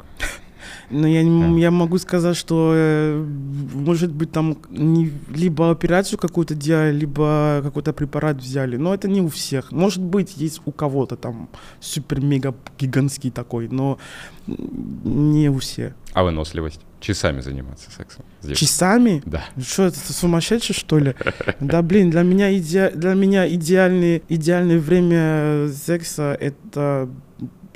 [0.90, 3.26] Но я, не, я могу сказать, что, э,
[3.74, 8.78] может быть, там не, либо операцию какую-то делали, либо какой-то препарат взяли.
[8.78, 9.72] Но это не у всех.
[9.72, 11.50] Может быть, есть у кого-то там
[11.80, 14.00] супер-мега-гигантский такой, но
[14.48, 15.94] не у всех.
[16.14, 16.82] А выносливость?
[17.00, 18.26] Часами заниматься сексом?
[18.54, 19.22] Часами?
[19.26, 19.46] Да.
[19.62, 21.16] Что, это сумасшедший, что ли?
[21.60, 22.90] Да, блин, для меня, иде...
[22.90, 27.10] для меня идеальный, идеальное время секса— это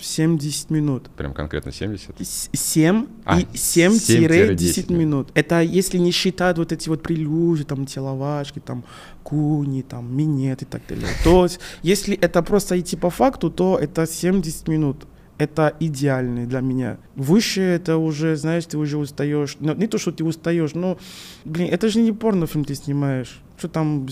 [0.03, 1.09] 70 минут.
[1.15, 2.15] Прям конкретно 70?
[2.19, 5.29] 7 а, и 7-10 минут.
[5.33, 8.83] Это если не считать вот эти вот прелюдии, там, теловашки, там,
[9.23, 11.07] куни, там, минет и так далее.
[11.23, 15.07] То есть, если это просто идти по факту, то это 70 минут
[15.43, 16.97] это идеальный для меня.
[17.15, 19.57] Выше это уже, знаешь, ты уже устаешь.
[19.59, 20.97] Ну, не то, что ты устаешь, но,
[21.45, 23.39] блин, это же не порнофильм ты снимаешь.
[23.57, 24.07] Что там,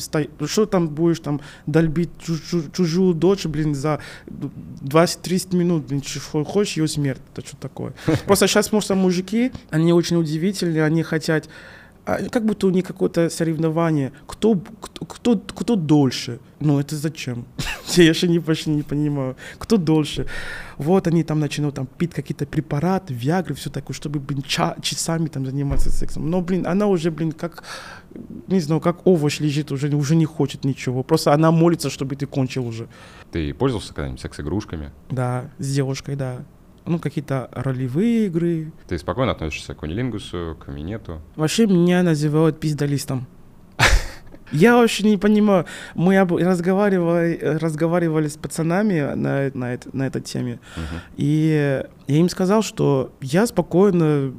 [0.45, 2.09] что там будешь там долбить
[2.73, 6.01] чужую дочь, блин, за 20-30 минут, блин,
[6.45, 7.93] хочешь ее смерть, это что такое?
[8.25, 11.49] Просто сейчас, просто мужики, они очень удивительные, они хотят
[12.31, 16.39] как будто у них какое-то соревнование, кто, кто, кто, кто дольше.
[16.59, 17.45] Ну, это зачем?
[17.97, 19.35] Я еще не, почти не понимаю.
[19.57, 20.25] Кто дольше?
[20.77, 25.27] Вот они там начинают там, пить какие-то препараты, виагры, все такое, чтобы, блин, ча- часами
[25.27, 26.29] там заниматься сексом.
[26.29, 27.63] Но, блин, она уже, блин, как,
[28.47, 31.03] не знаю, как овощ лежит, уже, уже не хочет ничего.
[31.03, 32.87] Просто она молится, чтобы ты кончил уже.
[33.31, 34.91] Ты пользовался когда-нибудь секс-игрушками?
[35.09, 36.45] Да, с девушкой, да.
[36.85, 38.71] Ну, какие-то ролевые игры.
[38.87, 41.21] Ты спокойно относишься к унилингусу, к минету?
[41.35, 43.27] Вообще меня называют пиздалистом.
[44.51, 45.65] Я вообще не понимаю.
[45.95, 50.59] Мы разговаривали, разговаривали с пацанами на, на, на этой теме.
[50.75, 50.99] Uh-huh.
[51.17, 54.33] И я им сказал, что я спокойно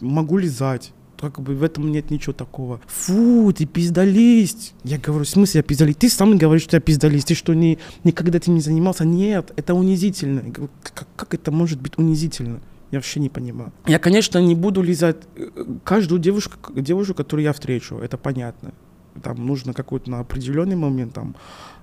[0.00, 2.80] могу лизать как бы в этом нет ничего такого.
[2.86, 4.74] Фу, ты пиздалист.
[4.84, 5.98] Я говорю, в смысле я пиздалист?
[5.98, 7.28] Ты сам говоришь, что я пиздалист.
[7.28, 9.04] Ты что, не, никогда ты не занимался?
[9.04, 10.40] Нет, это унизительно.
[10.40, 12.60] Я говорю, как, как это может быть унизительно?
[12.90, 13.72] Я вообще не понимаю.
[13.86, 15.50] Я, конечно, не буду лизать э,
[15.84, 17.96] каждую девушку, девушку, которую я встречу.
[17.96, 18.72] Это понятно.
[19.22, 21.36] Там нужно какой-то на определенный момент там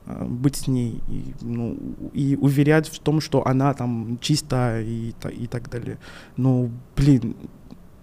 [0.08, 1.78] э, быть с ней и, ну,
[2.14, 6.00] и уверять в том, что она там чистая и, и так далее.
[6.38, 7.36] Но, блин,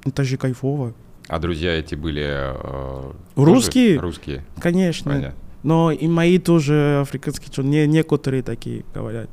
[0.05, 0.95] это же кайфово.
[1.33, 3.99] А друзья эти были э, русские?
[3.99, 4.45] Русские.
[4.61, 5.13] Конечно.
[5.13, 5.39] Понятно.
[5.63, 9.31] Но и мои тоже африканские, не, некоторые такие говорят.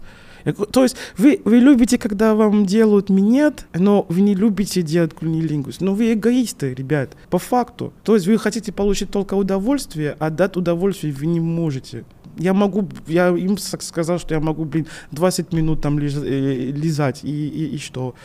[0.71, 5.81] То есть вы, вы любите, когда вам делают минет, но вы не любите делать кунилингус.
[5.81, 7.93] Но вы эгоисты, ребят, по факту.
[8.03, 12.05] То есть вы хотите получить только удовольствие, а дать удовольствие вы не можете
[12.39, 17.23] я могу, я им сказал, что я могу, блин, 20 минут там лиз, э, лизать,
[17.23, 18.15] и, и, и что?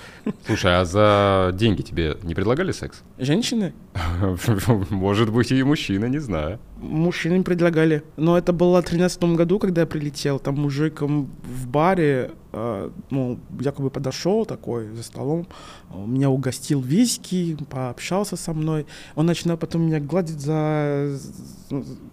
[0.47, 3.03] Слушай, а за деньги тебе не предлагали секс?
[3.19, 3.75] Женщины?
[4.91, 6.59] Может быть, и мужчины, не знаю.
[6.79, 8.03] Мужчины предлагали.
[8.17, 10.39] Но это было в 13 году, когда я прилетел.
[10.39, 12.31] Там мужик в баре
[13.11, 15.47] ну, якобы подошел такой за столом,
[15.93, 18.87] меня угостил виски, пообщался со мной.
[19.15, 21.17] Он начинал потом меня гладить за,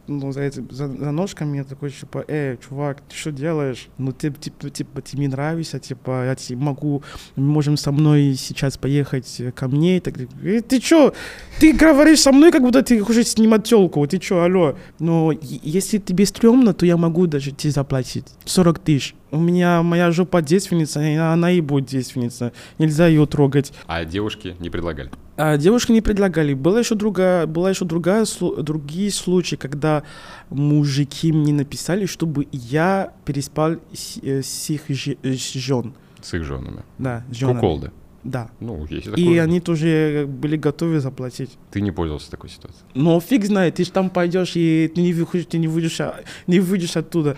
[0.08, 1.58] ну, за, эти, за, за ножками.
[1.58, 3.88] Я такой, типа, эй, чувак, ты что делаешь?
[3.98, 7.04] Ну, ты, типа, типа, ты мне нравишься, типа, я тебе могу,
[7.36, 9.98] можем со мной сейчас поехать ко мне.
[9.98, 11.14] И так, э, ты что?
[11.60, 14.06] Ты говоришь со мной, как будто ты хочешь снимать телку.
[14.08, 14.76] Ты что, алло?
[15.00, 20.12] Но если тебе стрёмно, то я могу даже тебе заплатить 40 тысяч у меня моя
[20.12, 22.52] жопа девственница, и она и будет девственница.
[22.78, 23.74] Нельзя ее трогать.
[23.88, 25.10] А девушки не предлагали?
[25.38, 26.54] А девушки не предлагали.
[26.54, 28.26] Была еще другая, была еще другая,
[28.58, 30.04] другие случаи, когда
[30.50, 35.94] мужики мне написали, чтобы я переспал с, э, с их жен.
[36.22, 36.84] С их женами?
[36.98, 37.56] Да, с женами.
[37.56, 37.92] Куколды?
[38.24, 38.52] Да.
[38.60, 39.24] Ну, есть такое.
[39.24, 41.58] И они тоже были готовы заплатить.
[41.72, 42.84] Ты не пользовался такой ситуацией?
[42.94, 46.00] Ну, фиг знает, ты же там пойдешь, и ты не выходишь, ты не выйдешь,
[46.46, 47.38] не выйдешь оттуда.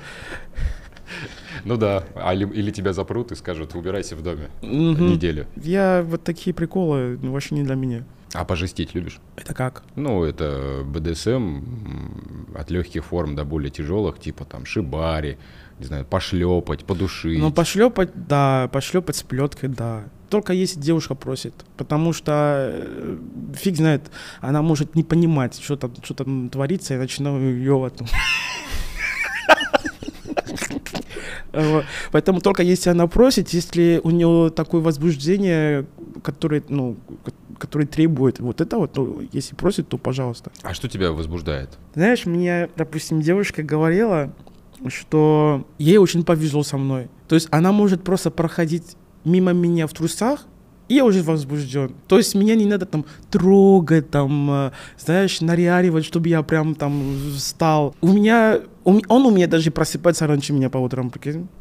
[1.65, 4.69] Ну да, а или, тебя запрут и скажут, убирайся в доме угу.
[4.69, 5.47] неделю.
[5.55, 8.03] Я вот такие приколы вообще не для меня.
[8.33, 9.19] А пожестить любишь?
[9.35, 9.83] Это как?
[9.95, 11.61] Ну, это БДСМ
[12.55, 15.37] от легких форм до более тяжелых, типа там шибари,
[15.79, 17.39] не знаю, пошлепать, подушить.
[17.39, 20.05] Ну, пошлепать, да, пошлепать с плеткой, да.
[20.29, 21.53] Только если девушка просит.
[21.77, 23.17] Потому что э,
[23.53, 24.09] фиг знает,
[24.41, 28.07] она может не понимать, что там, что там творится, и начинаю ее в этом
[32.11, 35.85] Поэтому только если она просит, если у нее такое возбуждение,
[36.23, 36.97] которое, ну,
[37.57, 40.51] который требует вот это вот, ну, если просит, то пожалуйста.
[40.63, 41.69] А что тебя возбуждает?
[41.95, 44.33] Знаешь, мне, допустим, девушка говорила,
[44.87, 47.09] что ей очень повезло со мной.
[47.27, 50.45] То есть она может просто проходить мимо меня в трусах,
[50.89, 51.95] и я уже возбужден.
[52.07, 57.15] То есть меня не надо там трогать, там, э, знаешь, наряривать, чтобы я прям там
[57.35, 57.95] встал.
[58.01, 61.11] У меня, он у меня даже просыпается раньше меня по утрам.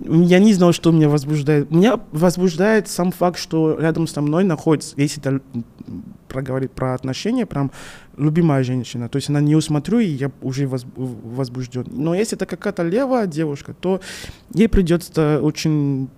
[0.00, 1.70] Я не знал, что меня возбуждает.
[1.70, 5.40] Меня возбуждает сам факт, что рядом со мной находится, если это
[6.28, 7.70] проговорить про отношения, прям
[8.16, 9.08] любимая женщина.
[9.08, 11.86] То есть она не усмотрю, и я уже возбужден.
[11.90, 14.00] Но если это какая-то левая девушка, то
[14.54, 16.08] ей придется очень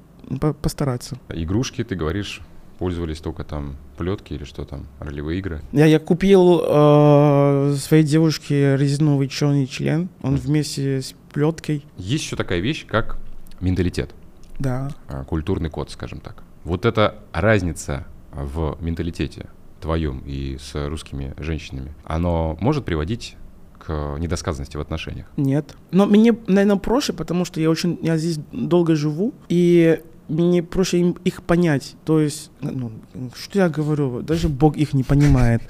[0.63, 1.19] постараться.
[1.29, 2.41] Игрушки, ты говоришь,
[2.85, 5.63] пользовались только там плетки или что там, ролевые игры?
[5.73, 11.87] Я, я купил э, своей девушке резиновый черный член, он вместе с плеткой.
[11.97, 13.17] Есть еще такая вещь, как
[13.63, 14.15] менталитет.
[14.59, 14.91] Да.
[15.09, 16.43] А, культурный код, скажем так.
[16.65, 19.47] Вот эта разница в менталитете
[19.81, 23.39] твоем и с русскими женщинами, оно может приводить
[23.79, 25.27] к недосказанности в отношениях?
[25.39, 25.75] Нет.
[25.91, 30.99] Но мне, наверное, проще, потому что я очень, я здесь долго живу, и мне проще
[30.99, 31.97] им, их понять.
[32.05, 32.93] То есть, ну,
[33.35, 35.63] что я говорю, даже Бог их не понимает.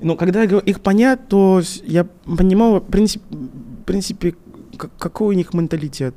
[0.00, 4.34] Но когда я говорю их понять, то я понимаю, в принципе, в принципе
[4.98, 6.14] какой у них менталитет.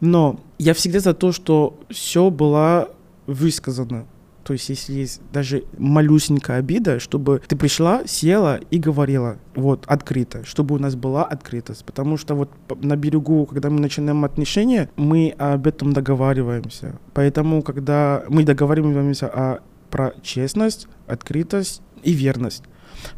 [0.00, 2.90] Но я всегда за то, что все было
[3.26, 4.06] высказано.
[4.46, 10.44] То есть, если есть даже малюсенькая обида, чтобы ты пришла, села и говорила, вот, открыто,
[10.44, 11.84] чтобы у нас была открытость.
[11.84, 17.00] Потому что вот на берегу, когда мы начинаем отношения, мы об этом договариваемся.
[17.12, 19.58] Поэтому, когда мы договариваемся о,
[19.90, 22.62] про честность, открытость и верность.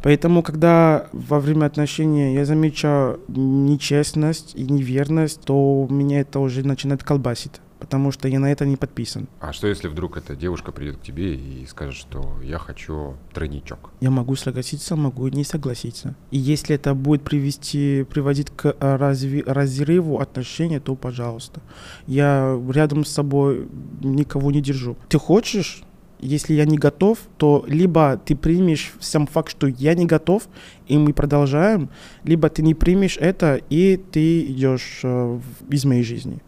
[0.01, 7.03] Поэтому, когда во время отношений я замечаю нечестность и неверность, то меня это уже начинает
[7.03, 7.61] колбасить.
[7.79, 9.27] Потому что я на это не подписан.
[9.39, 13.91] А что если вдруг эта девушка придет к тебе и скажет, что я хочу тройничок?
[14.01, 16.15] Я могу согласиться, могу не согласиться.
[16.31, 21.61] И если это будет привести, приводить к э, разви, разрыву отношений, то пожалуйста.
[22.07, 23.67] Я рядом с собой
[24.01, 24.97] никого не держу.
[25.07, 25.83] Ты хочешь?
[26.21, 30.49] Если я не готов, то либо ты примешь сам факт, что я не готов,
[30.85, 31.89] и мы продолжаем,
[32.25, 35.39] либо ты не примешь это, и ты идешь э,
[35.69, 36.39] из моей жизни.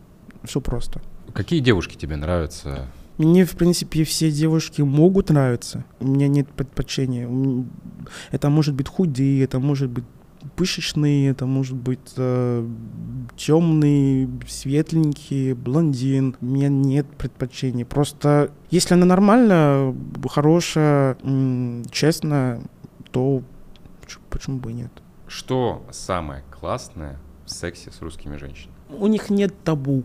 [0.44, 1.02] Все просто.
[1.34, 2.88] Какие девушки тебе нравятся?
[3.18, 5.86] Мне, в принципе, все девушки могут нравиться.
[6.00, 7.30] У меня нет предпочтения.
[8.32, 10.06] Это может быть худые, это может быть
[10.56, 12.68] пышечный, это может быть э,
[13.38, 16.36] темный, светленький, блондин.
[16.42, 17.86] У меня нет предпочтений.
[17.86, 19.96] Просто если она нормальная,
[20.28, 21.18] хорошая,
[21.92, 22.62] честная,
[23.12, 23.44] то
[24.30, 24.92] почему бы и нет?
[25.28, 28.76] Что самое классное в сексе с русскими женщинами?
[28.90, 30.04] У них нет табу.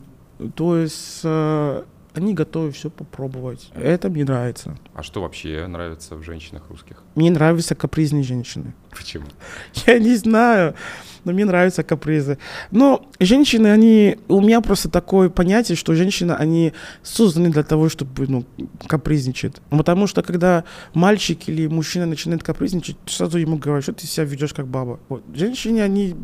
[0.55, 1.83] То есть э,
[2.14, 3.70] они готовы все попробовать.
[3.75, 4.77] Это мне нравится.
[4.94, 7.03] А что вообще нравится в женщинах русских?
[7.14, 8.75] Мне нравятся капризные женщины.
[8.96, 9.26] Почему?
[9.87, 10.74] Я не знаю
[11.26, 12.38] но мне нравятся капризы.
[12.70, 14.16] Но женщины, они...
[14.28, 18.44] У меня просто такое понятие, что женщины, они созданы для того, чтобы, ну,
[18.87, 19.56] капризничать.
[19.70, 20.62] Потому что когда
[20.94, 25.00] мальчик или мужчина начинает капризничать, сразу ему говорят, что ты себя ведешь как баба.
[25.09, 25.24] Вот.
[25.35, 26.14] Женщины, они,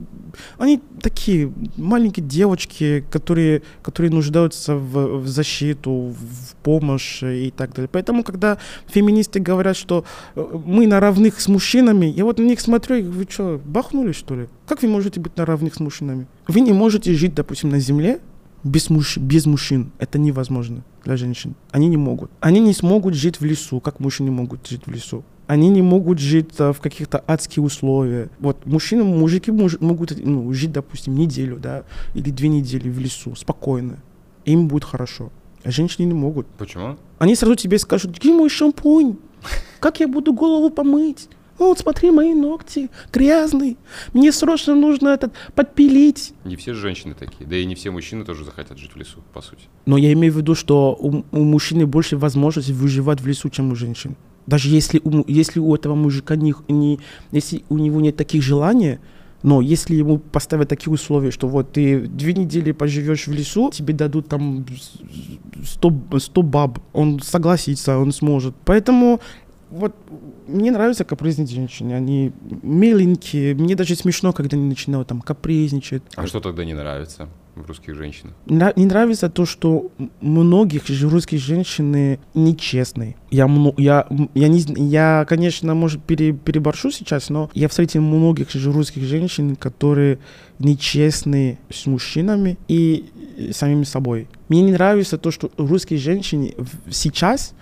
[0.56, 7.88] они такие маленькие девочки, которые, которые нуждаются в, в защиту, в помощь и так далее.
[7.90, 10.04] Поэтому, когда феминисты говорят, что
[10.36, 14.12] э, мы на равных с мужчинами, я вот на них смотрю, и вы что, бахнули,
[14.12, 14.48] что ли?
[14.66, 16.26] Как вы можете быть на равных с мужчинами?
[16.48, 18.20] Вы не можете жить, допустим, на земле
[18.64, 19.18] без, муж...
[19.18, 19.92] без мужчин.
[19.98, 21.54] Это невозможно для женщин.
[21.70, 22.30] Они не могут.
[22.40, 25.24] Они не смогут жить в лесу, как мужчины могут жить в лесу.
[25.46, 28.30] Они не могут жить а, в каких-то адских условиях.
[28.38, 31.82] Вот мужчины, мужики муж, могут ну, жить, допустим, неделю, да,
[32.14, 33.98] или две недели в лесу, спокойно.
[34.44, 35.30] Им будет хорошо.
[35.64, 36.46] А женщины не могут.
[36.58, 36.96] Почему?
[37.18, 39.16] Они сразу тебе скажут, где мой шампунь?
[39.80, 41.28] Как я буду голову помыть?
[41.68, 43.76] Вот смотри, мои ногти грязные.
[44.12, 46.34] Мне срочно нужно этот подпилить.
[46.44, 47.46] Не все женщины такие.
[47.46, 49.62] Да и не все мужчины тоже захотят жить в лесу, по сути.
[49.86, 53.72] Но я имею в виду, что у, у мужчины больше возможности выживать в лесу, чем
[53.72, 54.16] у женщин.
[54.46, 56.98] Даже если у, если у этого мужика не, не,
[57.30, 58.98] если у него нет таких желаний,
[59.42, 63.92] но если ему поставят такие условия, что вот ты две недели поживешь в лесу, тебе
[63.92, 64.64] дадут там
[65.64, 68.54] 100, 100 баб, он согласится, он сможет.
[68.64, 69.20] Поэтому
[69.72, 69.94] вот
[70.46, 72.32] мне нравятся капризные женщины, они
[72.62, 76.02] миленькие, мне даже смешно, когда они начинают там капризничать.
[76.14, 78.34] А что тогда не нравится в русских женщинах?
[78.46, 83.16] Не нравится то, что многих же русских женщины нечестные.
[83.30, 88.70] Я, я, я, не, я конечно, может, пере, переборшу сейчас, но я встретил многих же
[88.70, 90.18] русских женщин, которые
[90.58, 93.10] нечестные с мужчинами и
[93.52, 94.28] самими собой.
[94.48, 96.54] Мне не нравится то, что русские женщины
[96.90, 97.54] сейчас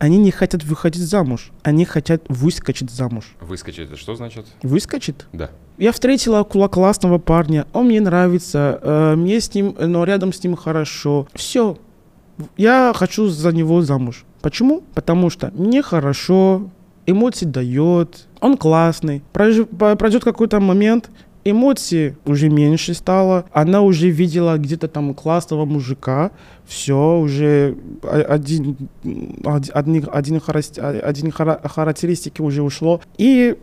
[0.00, 3.36] они не хотят выходить замуж, они хотят выскочить замуж.
[3.40, 4.46] Выскочить это что значит?
[4.62, 5.16] Выскочить?
[5.34, 5.50] Да.
[5.76, 10.56] Я встретила классного парня, он мне нравится, э, мне с ним, но рядом с ним
[10.56, 11.28] хорошо.
[11.34, 11.76] Все,
[12.56, 14.24] я хочу за него замуж.
[14.40, 14.82] Почему?
[14.94, 16.70] Потому что мне хорошо,
[17.04, 19.22] эмоции дает, он классный.
[19.32, 21.10] Пройдет какой-то момент,
[21.44, 23.44] эмоций уже меньше стало.
[23.52, 26.30] Она уже видела где-то там классного мужика.
[26.66, 28.76] Все, уже один,
[29.44, 29.70] один,
[30.12, 30.40] один,
[31.02, 33.00] один характеристики уже ушло.
[33.18, 33.56] И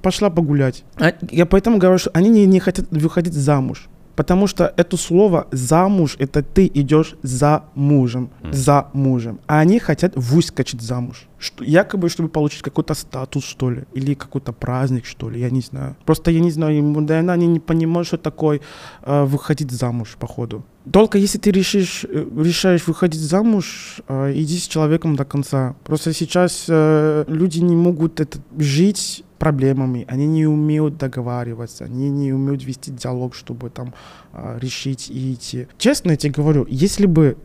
[0.00, 0.84] пошла погулять.
[0.96, 3.88] А, я поэтому говорю, что они не, не хотят выходить замуж.
[4.22, 8.52] Потому что это слово «замуж»— это ты идешь за мужем, mm.
[8.52, 9.40] за мужем.
[9.48, 11.26] А они хотят выскочить замуж.
[11.38, 15.60] Что, якобы, чтобы получить какой-то статус, что ли, или какой-то праздник, что ли, я не
[15.60, 15.96] знаю.
[16.04, 18.60] Просто я не знаю, да, они не понимают, что такое
[19.02, 20.62] э, выходить замуж, походу.
[20.92, 25.74] Только если ты решишь, э, решаешь выходить замуж, э, иди с человеком до конца.
[25.82, 32.32] Просто сейчас э, люди не могут это жить проблемами, они не умеют договариваться, они не
[32.32, 33.92] умеют вести диалог, чтобы там
[34.32, 35.66] э, решить и идти.
[35.78, 37.36] Честно я тебе говорю, если бы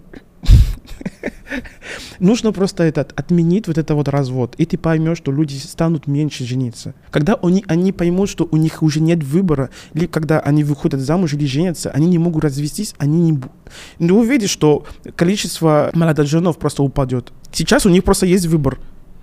[2.20, 6.46] Нужно просто этот, отменить вот это вот развод, и ты поймешь, что люди станут меньше
[6.46, 6.94] жениться.
[7.10, 11.34] Когда они, они поймут, что у них уже нет выбора, или когда они выходят замуж
[11.34, 13.52] или женятся, они не могут развестись, они не будут.
[13.98, 17.34] Ну, увидишь, что количество молодоженов просто упадет.
[17.52, 18.78] Сейчас у них просто есть выбор.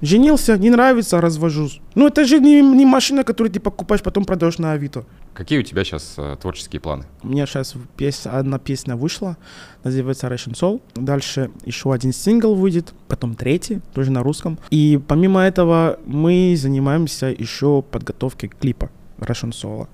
[0.05, 1.81] Женился, не нравится, развожусь.
[1.95, 5.07] Ну, это же не, не машина, которую ты покупаешь, потом продаешь на Авито.
[5.33, 7.05] Какие у тебя сейчас э, творческие планы?
[7.23, 9.39] У меня сейчас пес, одна песня вышла,
[9.83, 10.83] называется Russian Soul.
[10.95, 14.59] Дальше еще один сингл выйдет, потом третий, тоже на русском.
[14.69, 19.89] И помимо этого мы занимаемся еще подготовкой клипа Russian Soul.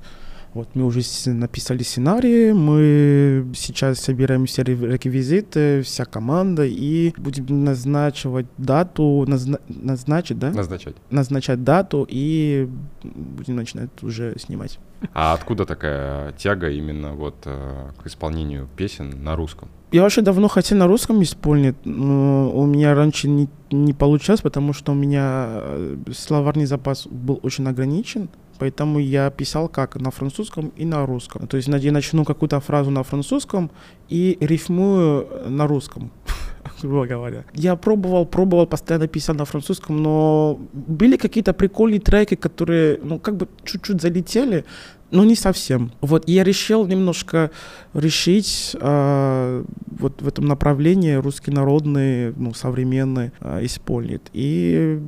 [0.52, 8.46] Вот мы уже написали сценарий, мы сейчас собираем все реквизиты, вся команда, и будем назначивать
[8.58, 10.50] дату, назна назначить, да?
[10.50, 10.96] Назначать.
[11.10, 12.68] Назначать дату, и
[13.04, 14.80] будем начинать уже снимать.
[15.14, 19.68] А откуда такая тяга именно вот э, к исполнению песен на русском?
[19.92, 24.72] Я вообще давно хотел на русском исполнить, но у меня раньше не, не получалось, потому
[24.72, 28.28] что у меня э, словарный запас был очень ограничен.
[28.60, 31.46] Поэтому я писал как на французском и на русском.
[31.46, 33.70] То есть я начну какую-то фразу на французском
[34.10, 36.10] и рифмую на русском,
[36.82, 37.44] грубо говоря.
[37.54, 43.36] Я пробовал, пробовал постоянно писать на французском, но были какие-то прикольные треки, которые, ну, как
[43.36, 44.64] бы чуть-чуть залетели,
[45.10, 45.90] но не совсем.
[46.02, 47.50] Вот я решил немножко
[47.94, 54.30] решить э, вот в этом направлении русский народный, ну, современный э, исполнит.
[54.34, 55.00] И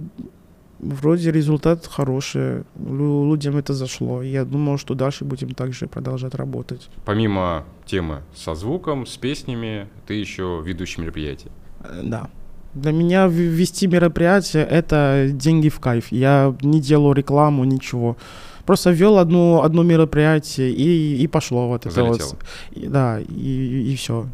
[0.82, 4.22] вроде результат хороший, людям это зашло.
[4.22, 6.88] Я думал, что дальше будем также продолжать работать.
[7.04, 11.50] Помимо темы со звуком, с песнями, ты еще ведущий мероприятий.
[11.84, 12.28] Э, да.
[12.74, 16.10] Для меня вести мероприятие— это деньги в кайф.
[16.10, 18.16] Я не делаю рекламу, ничего.
[18.64, 22.28] Просто ввел одно, одно мероприятие и, и пошло вот это Залетело.
[22.30, 22.38] вот.
[22.70, 24.26] И, да, и, и все.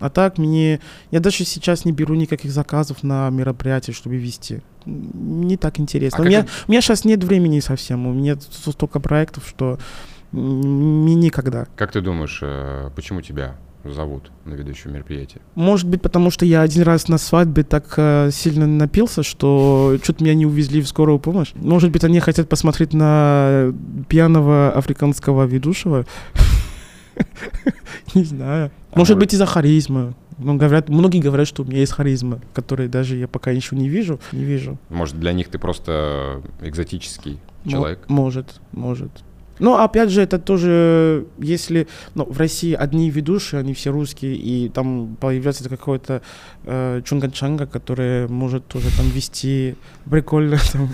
[0.00, 0.80] А так мне...
[1.10, 4.60] Я даже сейчас не беру никаких заказов на мероприятия, чтобы вести.
[4.86, 6.18] Не так интересно.
[6.18, 6.50] А у, меня, как...
[6.66, 8.06] у меня сейчас нет времени совсем.
[8.06, 9.78] У меня столько проектов, что
[10.32, 11.66] мне никогда.
[11.76, 15.40] Как ты думаешь, э, почему тебя зовут на ведущее мероприятие?
[15.54, 20.22] Может быть, потому что я один раз на свадьбе так э, сильно напился, что что-то
[20.24, 21.52] меня не увезли в скорую помощь.
[21.54, 23.72] Может быть, они хотят посмотреть на
[24.08, 26.06] пьяного африканского ведущего.
[28.14, 28.70] Не знаю.
[28.92, 30.14] А может быть, из-за харизмы.
[30.38, 33.88] Ну, говорят, многие говорят, что у меня есть харизма, которой даже я пока еще не
[33.88, 34.18] вижу.
[34.32, 34.78] Не вижу.
[34.88, 38.08] Может, для них ты просто экзотический человек?
[38.08, 39.10] Может, может.
[39.58, 44.70] Но опять же, это тоже, если ну, в России одни ведущие, они все русские, и
[44.70, 46.22] там появляется какой-то
[46.64, 49.76] э, чунга-чанга, который может тоже там вести
[50.10, 50.56] прикольно.
[50.72, 50.88] Там.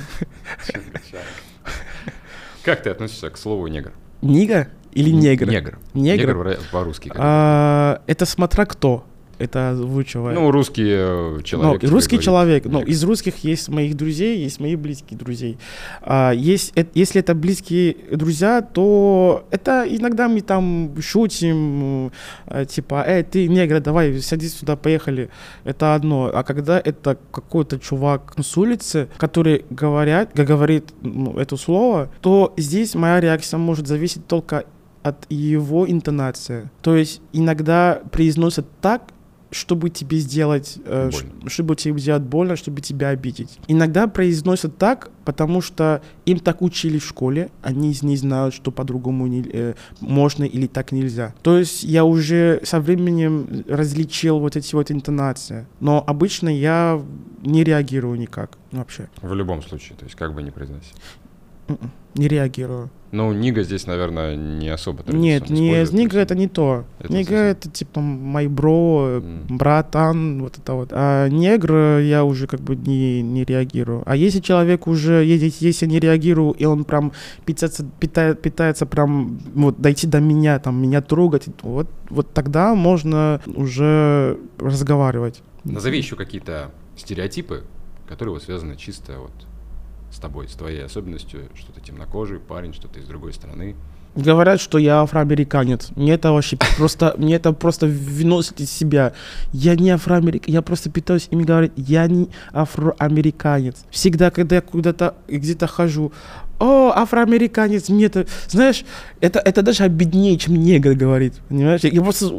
[2.64, 3.92] Как ты относишься к слову негр?
[4.20, 5.48] Нига или негр?
[5.48, 5.78] Негр.
[5.94, 7.12] Негр, негр по-русски.
[7.14, 9.04] А, это смотря кто
[9.38, 10.38] это озвучивает.
[10.38, 11.82] Ну, русский э, человек.
[11.82, 12.24] Ну, русский говорит.
[12.24, 12.64] человек.
[12.64, 15.58] Ну, из русских есть моих друзей, есть мои близкие друзей.
[16.02, 22.12] А, есть, э, если это близкие друзья, то это иногда мы там шутим,
[22.46, 25.28] э, типа, эй, ты негр, давай, садись сюда, поехали.
[25.64, 26.30] Это одно.
[26.32, 32.94] А когда это какой-то чувак с улицы, который говорят, говорит ну, это слово, то здесь
[32.94, 34.64] моя реакция может зависеть только
[35.06, 36.68] от его интонации.
[36.82, 39.12] То есть иногда произносят так,
[39.52, 41.10] чтобы тебе сделать, э,
[41.46, 43.58] чтобы тебе сделать больно, чтобы тебя обидеть.
[43.68, 49.28] Иногда произносят так, потому что им так учили в школе, они не знают, что по-другому
[49.28, 51.32] не, э, можно или так нельзя.
[51.42, 57.00] То есть я уже со временем различил вот эти вот интонации, но обычно я
[57.42, 59.08] не реагирую никак вообще.
[59.22, 60.94] В любом случае, то есть как бы не произносить.
[61.68, 62.90] М-м, не реагирую.
[63.12, 66.84] Ну, Нига здесь, наверное, не особо Нет, не, Нига это не то.
[66.98, 67.46] Это Нига совсем...
[67.46, 69.46] это типа мой бро, mm.
[69.48, 70.88] братан, вот это вот.
[70.92, 74.02] А негр я уже как бы не, не реагирую.
[74.06, 77.12] А если человек уже, если, если не реагирую, и он прям
[77.44, 83.40] питается, питает, питается прям вот дойти до меня, там, меня трогать, вот, вот тогда можно
[83.46, 85.42] уже разговаривать.
[85.64, 87.62] Назови еще какие-то стереотипы,
[88.08, 89.32] которые вот связаны чисто вот
[90.16, 93.76] с тобой, с твоей особенностью, что ты темнокожий парень, что ты из другой страны.
[94.14, 95.90] Говорят, что я афроамериканец.
[95.94, 99.12] Мне это вообще просто, мне это просто выносит из себя.
[99.52, 103.84] Я не афроамериканец, я просто пытаюсь ими говорить, я не афроамериканец.
[103.90, 106.12] Всегда, когда я куда-то где-то хожу,
[106.58, 108.84] о, афроамериканец, мне это, знаешь,
[109.20, 111.82] это, это даже обиднее, чем негр говорит, понимаешь?
[111.82, 112.30] Я просто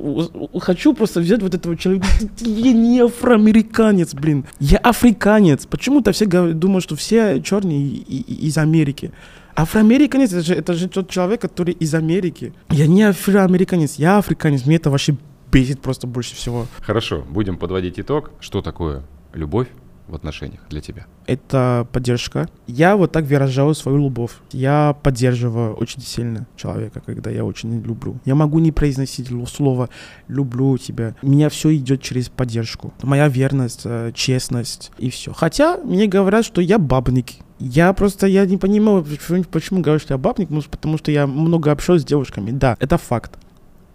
[0.60, 2.08] хочу просто взять вот этого человека,
[2.40, 5.66] я не афроамериканец, блин, я африканец.
[5.66, 9.12] Почему-то все думают, что все черные из Америки.
[9.56, 12.54] Афроамериканец это же, это же тот человек, который из Америки.
[12.70, 14.66] Я не афроамериканец, я африканец.
[14.66, 15.18] Мне это вообще
[15.52, 16.68] бесит просто больше всего.
[16.82, 18.32] Хорошо, будем подводить итог.
[18.40, 19.04] Что такое
[19.34, 19.68] любовь?
[20.08, 21.06] В отношениях для тебя?
[21.26, 22.48] Это поддержка.
[22.68, 24.32] Я вот так выражаю свою любовь.
[24.52, 28.18] Я поддерживаю очень сильно человека, когда я очень люблю.
[28.26, 29.90] Я могу не произносить слово
[30.28, 31.16] «люблю тебя».
[31.22, 32.94] У меня все идет через поддержку.
[33.04, 35.34] Моя верность, э, честность и все.
[35.34, 37.34] Хотя мне говорят, что я бабник.
[37.60, 41.72] Я просто, я не понимаю, почему, почему говорю, что я бабник, потому что я много
[41.72, 42.52] общаюсь с девушками.
[42.52, 43.38] Да, это факт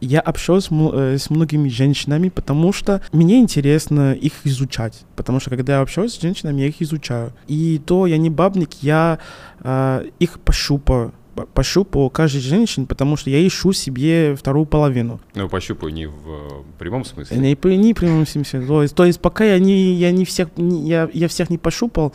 [0.06, 5.04] я общаюсь э, с многими женщинами, потому что мне интересно их изучать.
[5.16, 7.32] Потому что когда я общаюсь с женщинами, я их изучаю.
[7.46, 9.18] И то я не бабник, я
[9.60, 15.20] э, их пощупаю, по- пощупаю каждой женщине, потому что я ищу себе вторую половину.
[15.34, 16.48] Ну, пощупаю не в э,
[16.78, 17.36] прямом смысле.
[17.36, 18.66] Не, не прямом смысле.
[18.66, 21.58] То есть, то есть пока я не, я не всех, не- я, я всех не
[21.58, 22.12] пощупал,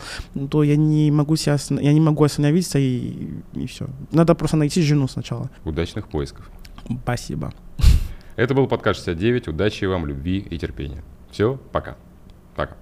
[0.50, 3.86] то я не могу себя, я не могу остановиться и, и все.
[4.12, 5.48] Надо просто найти жену сначала.
[5.64, 6.50] Удачных поисков.
[7.02, 7.52] Спасибо.
[8.36, 9.48] Это был подкаст 69.
[9.48, 11.02] Удачи вам, любви и терпения.
[11.30, 11.96] Все, пока.
[12.56, 12.76] Пока.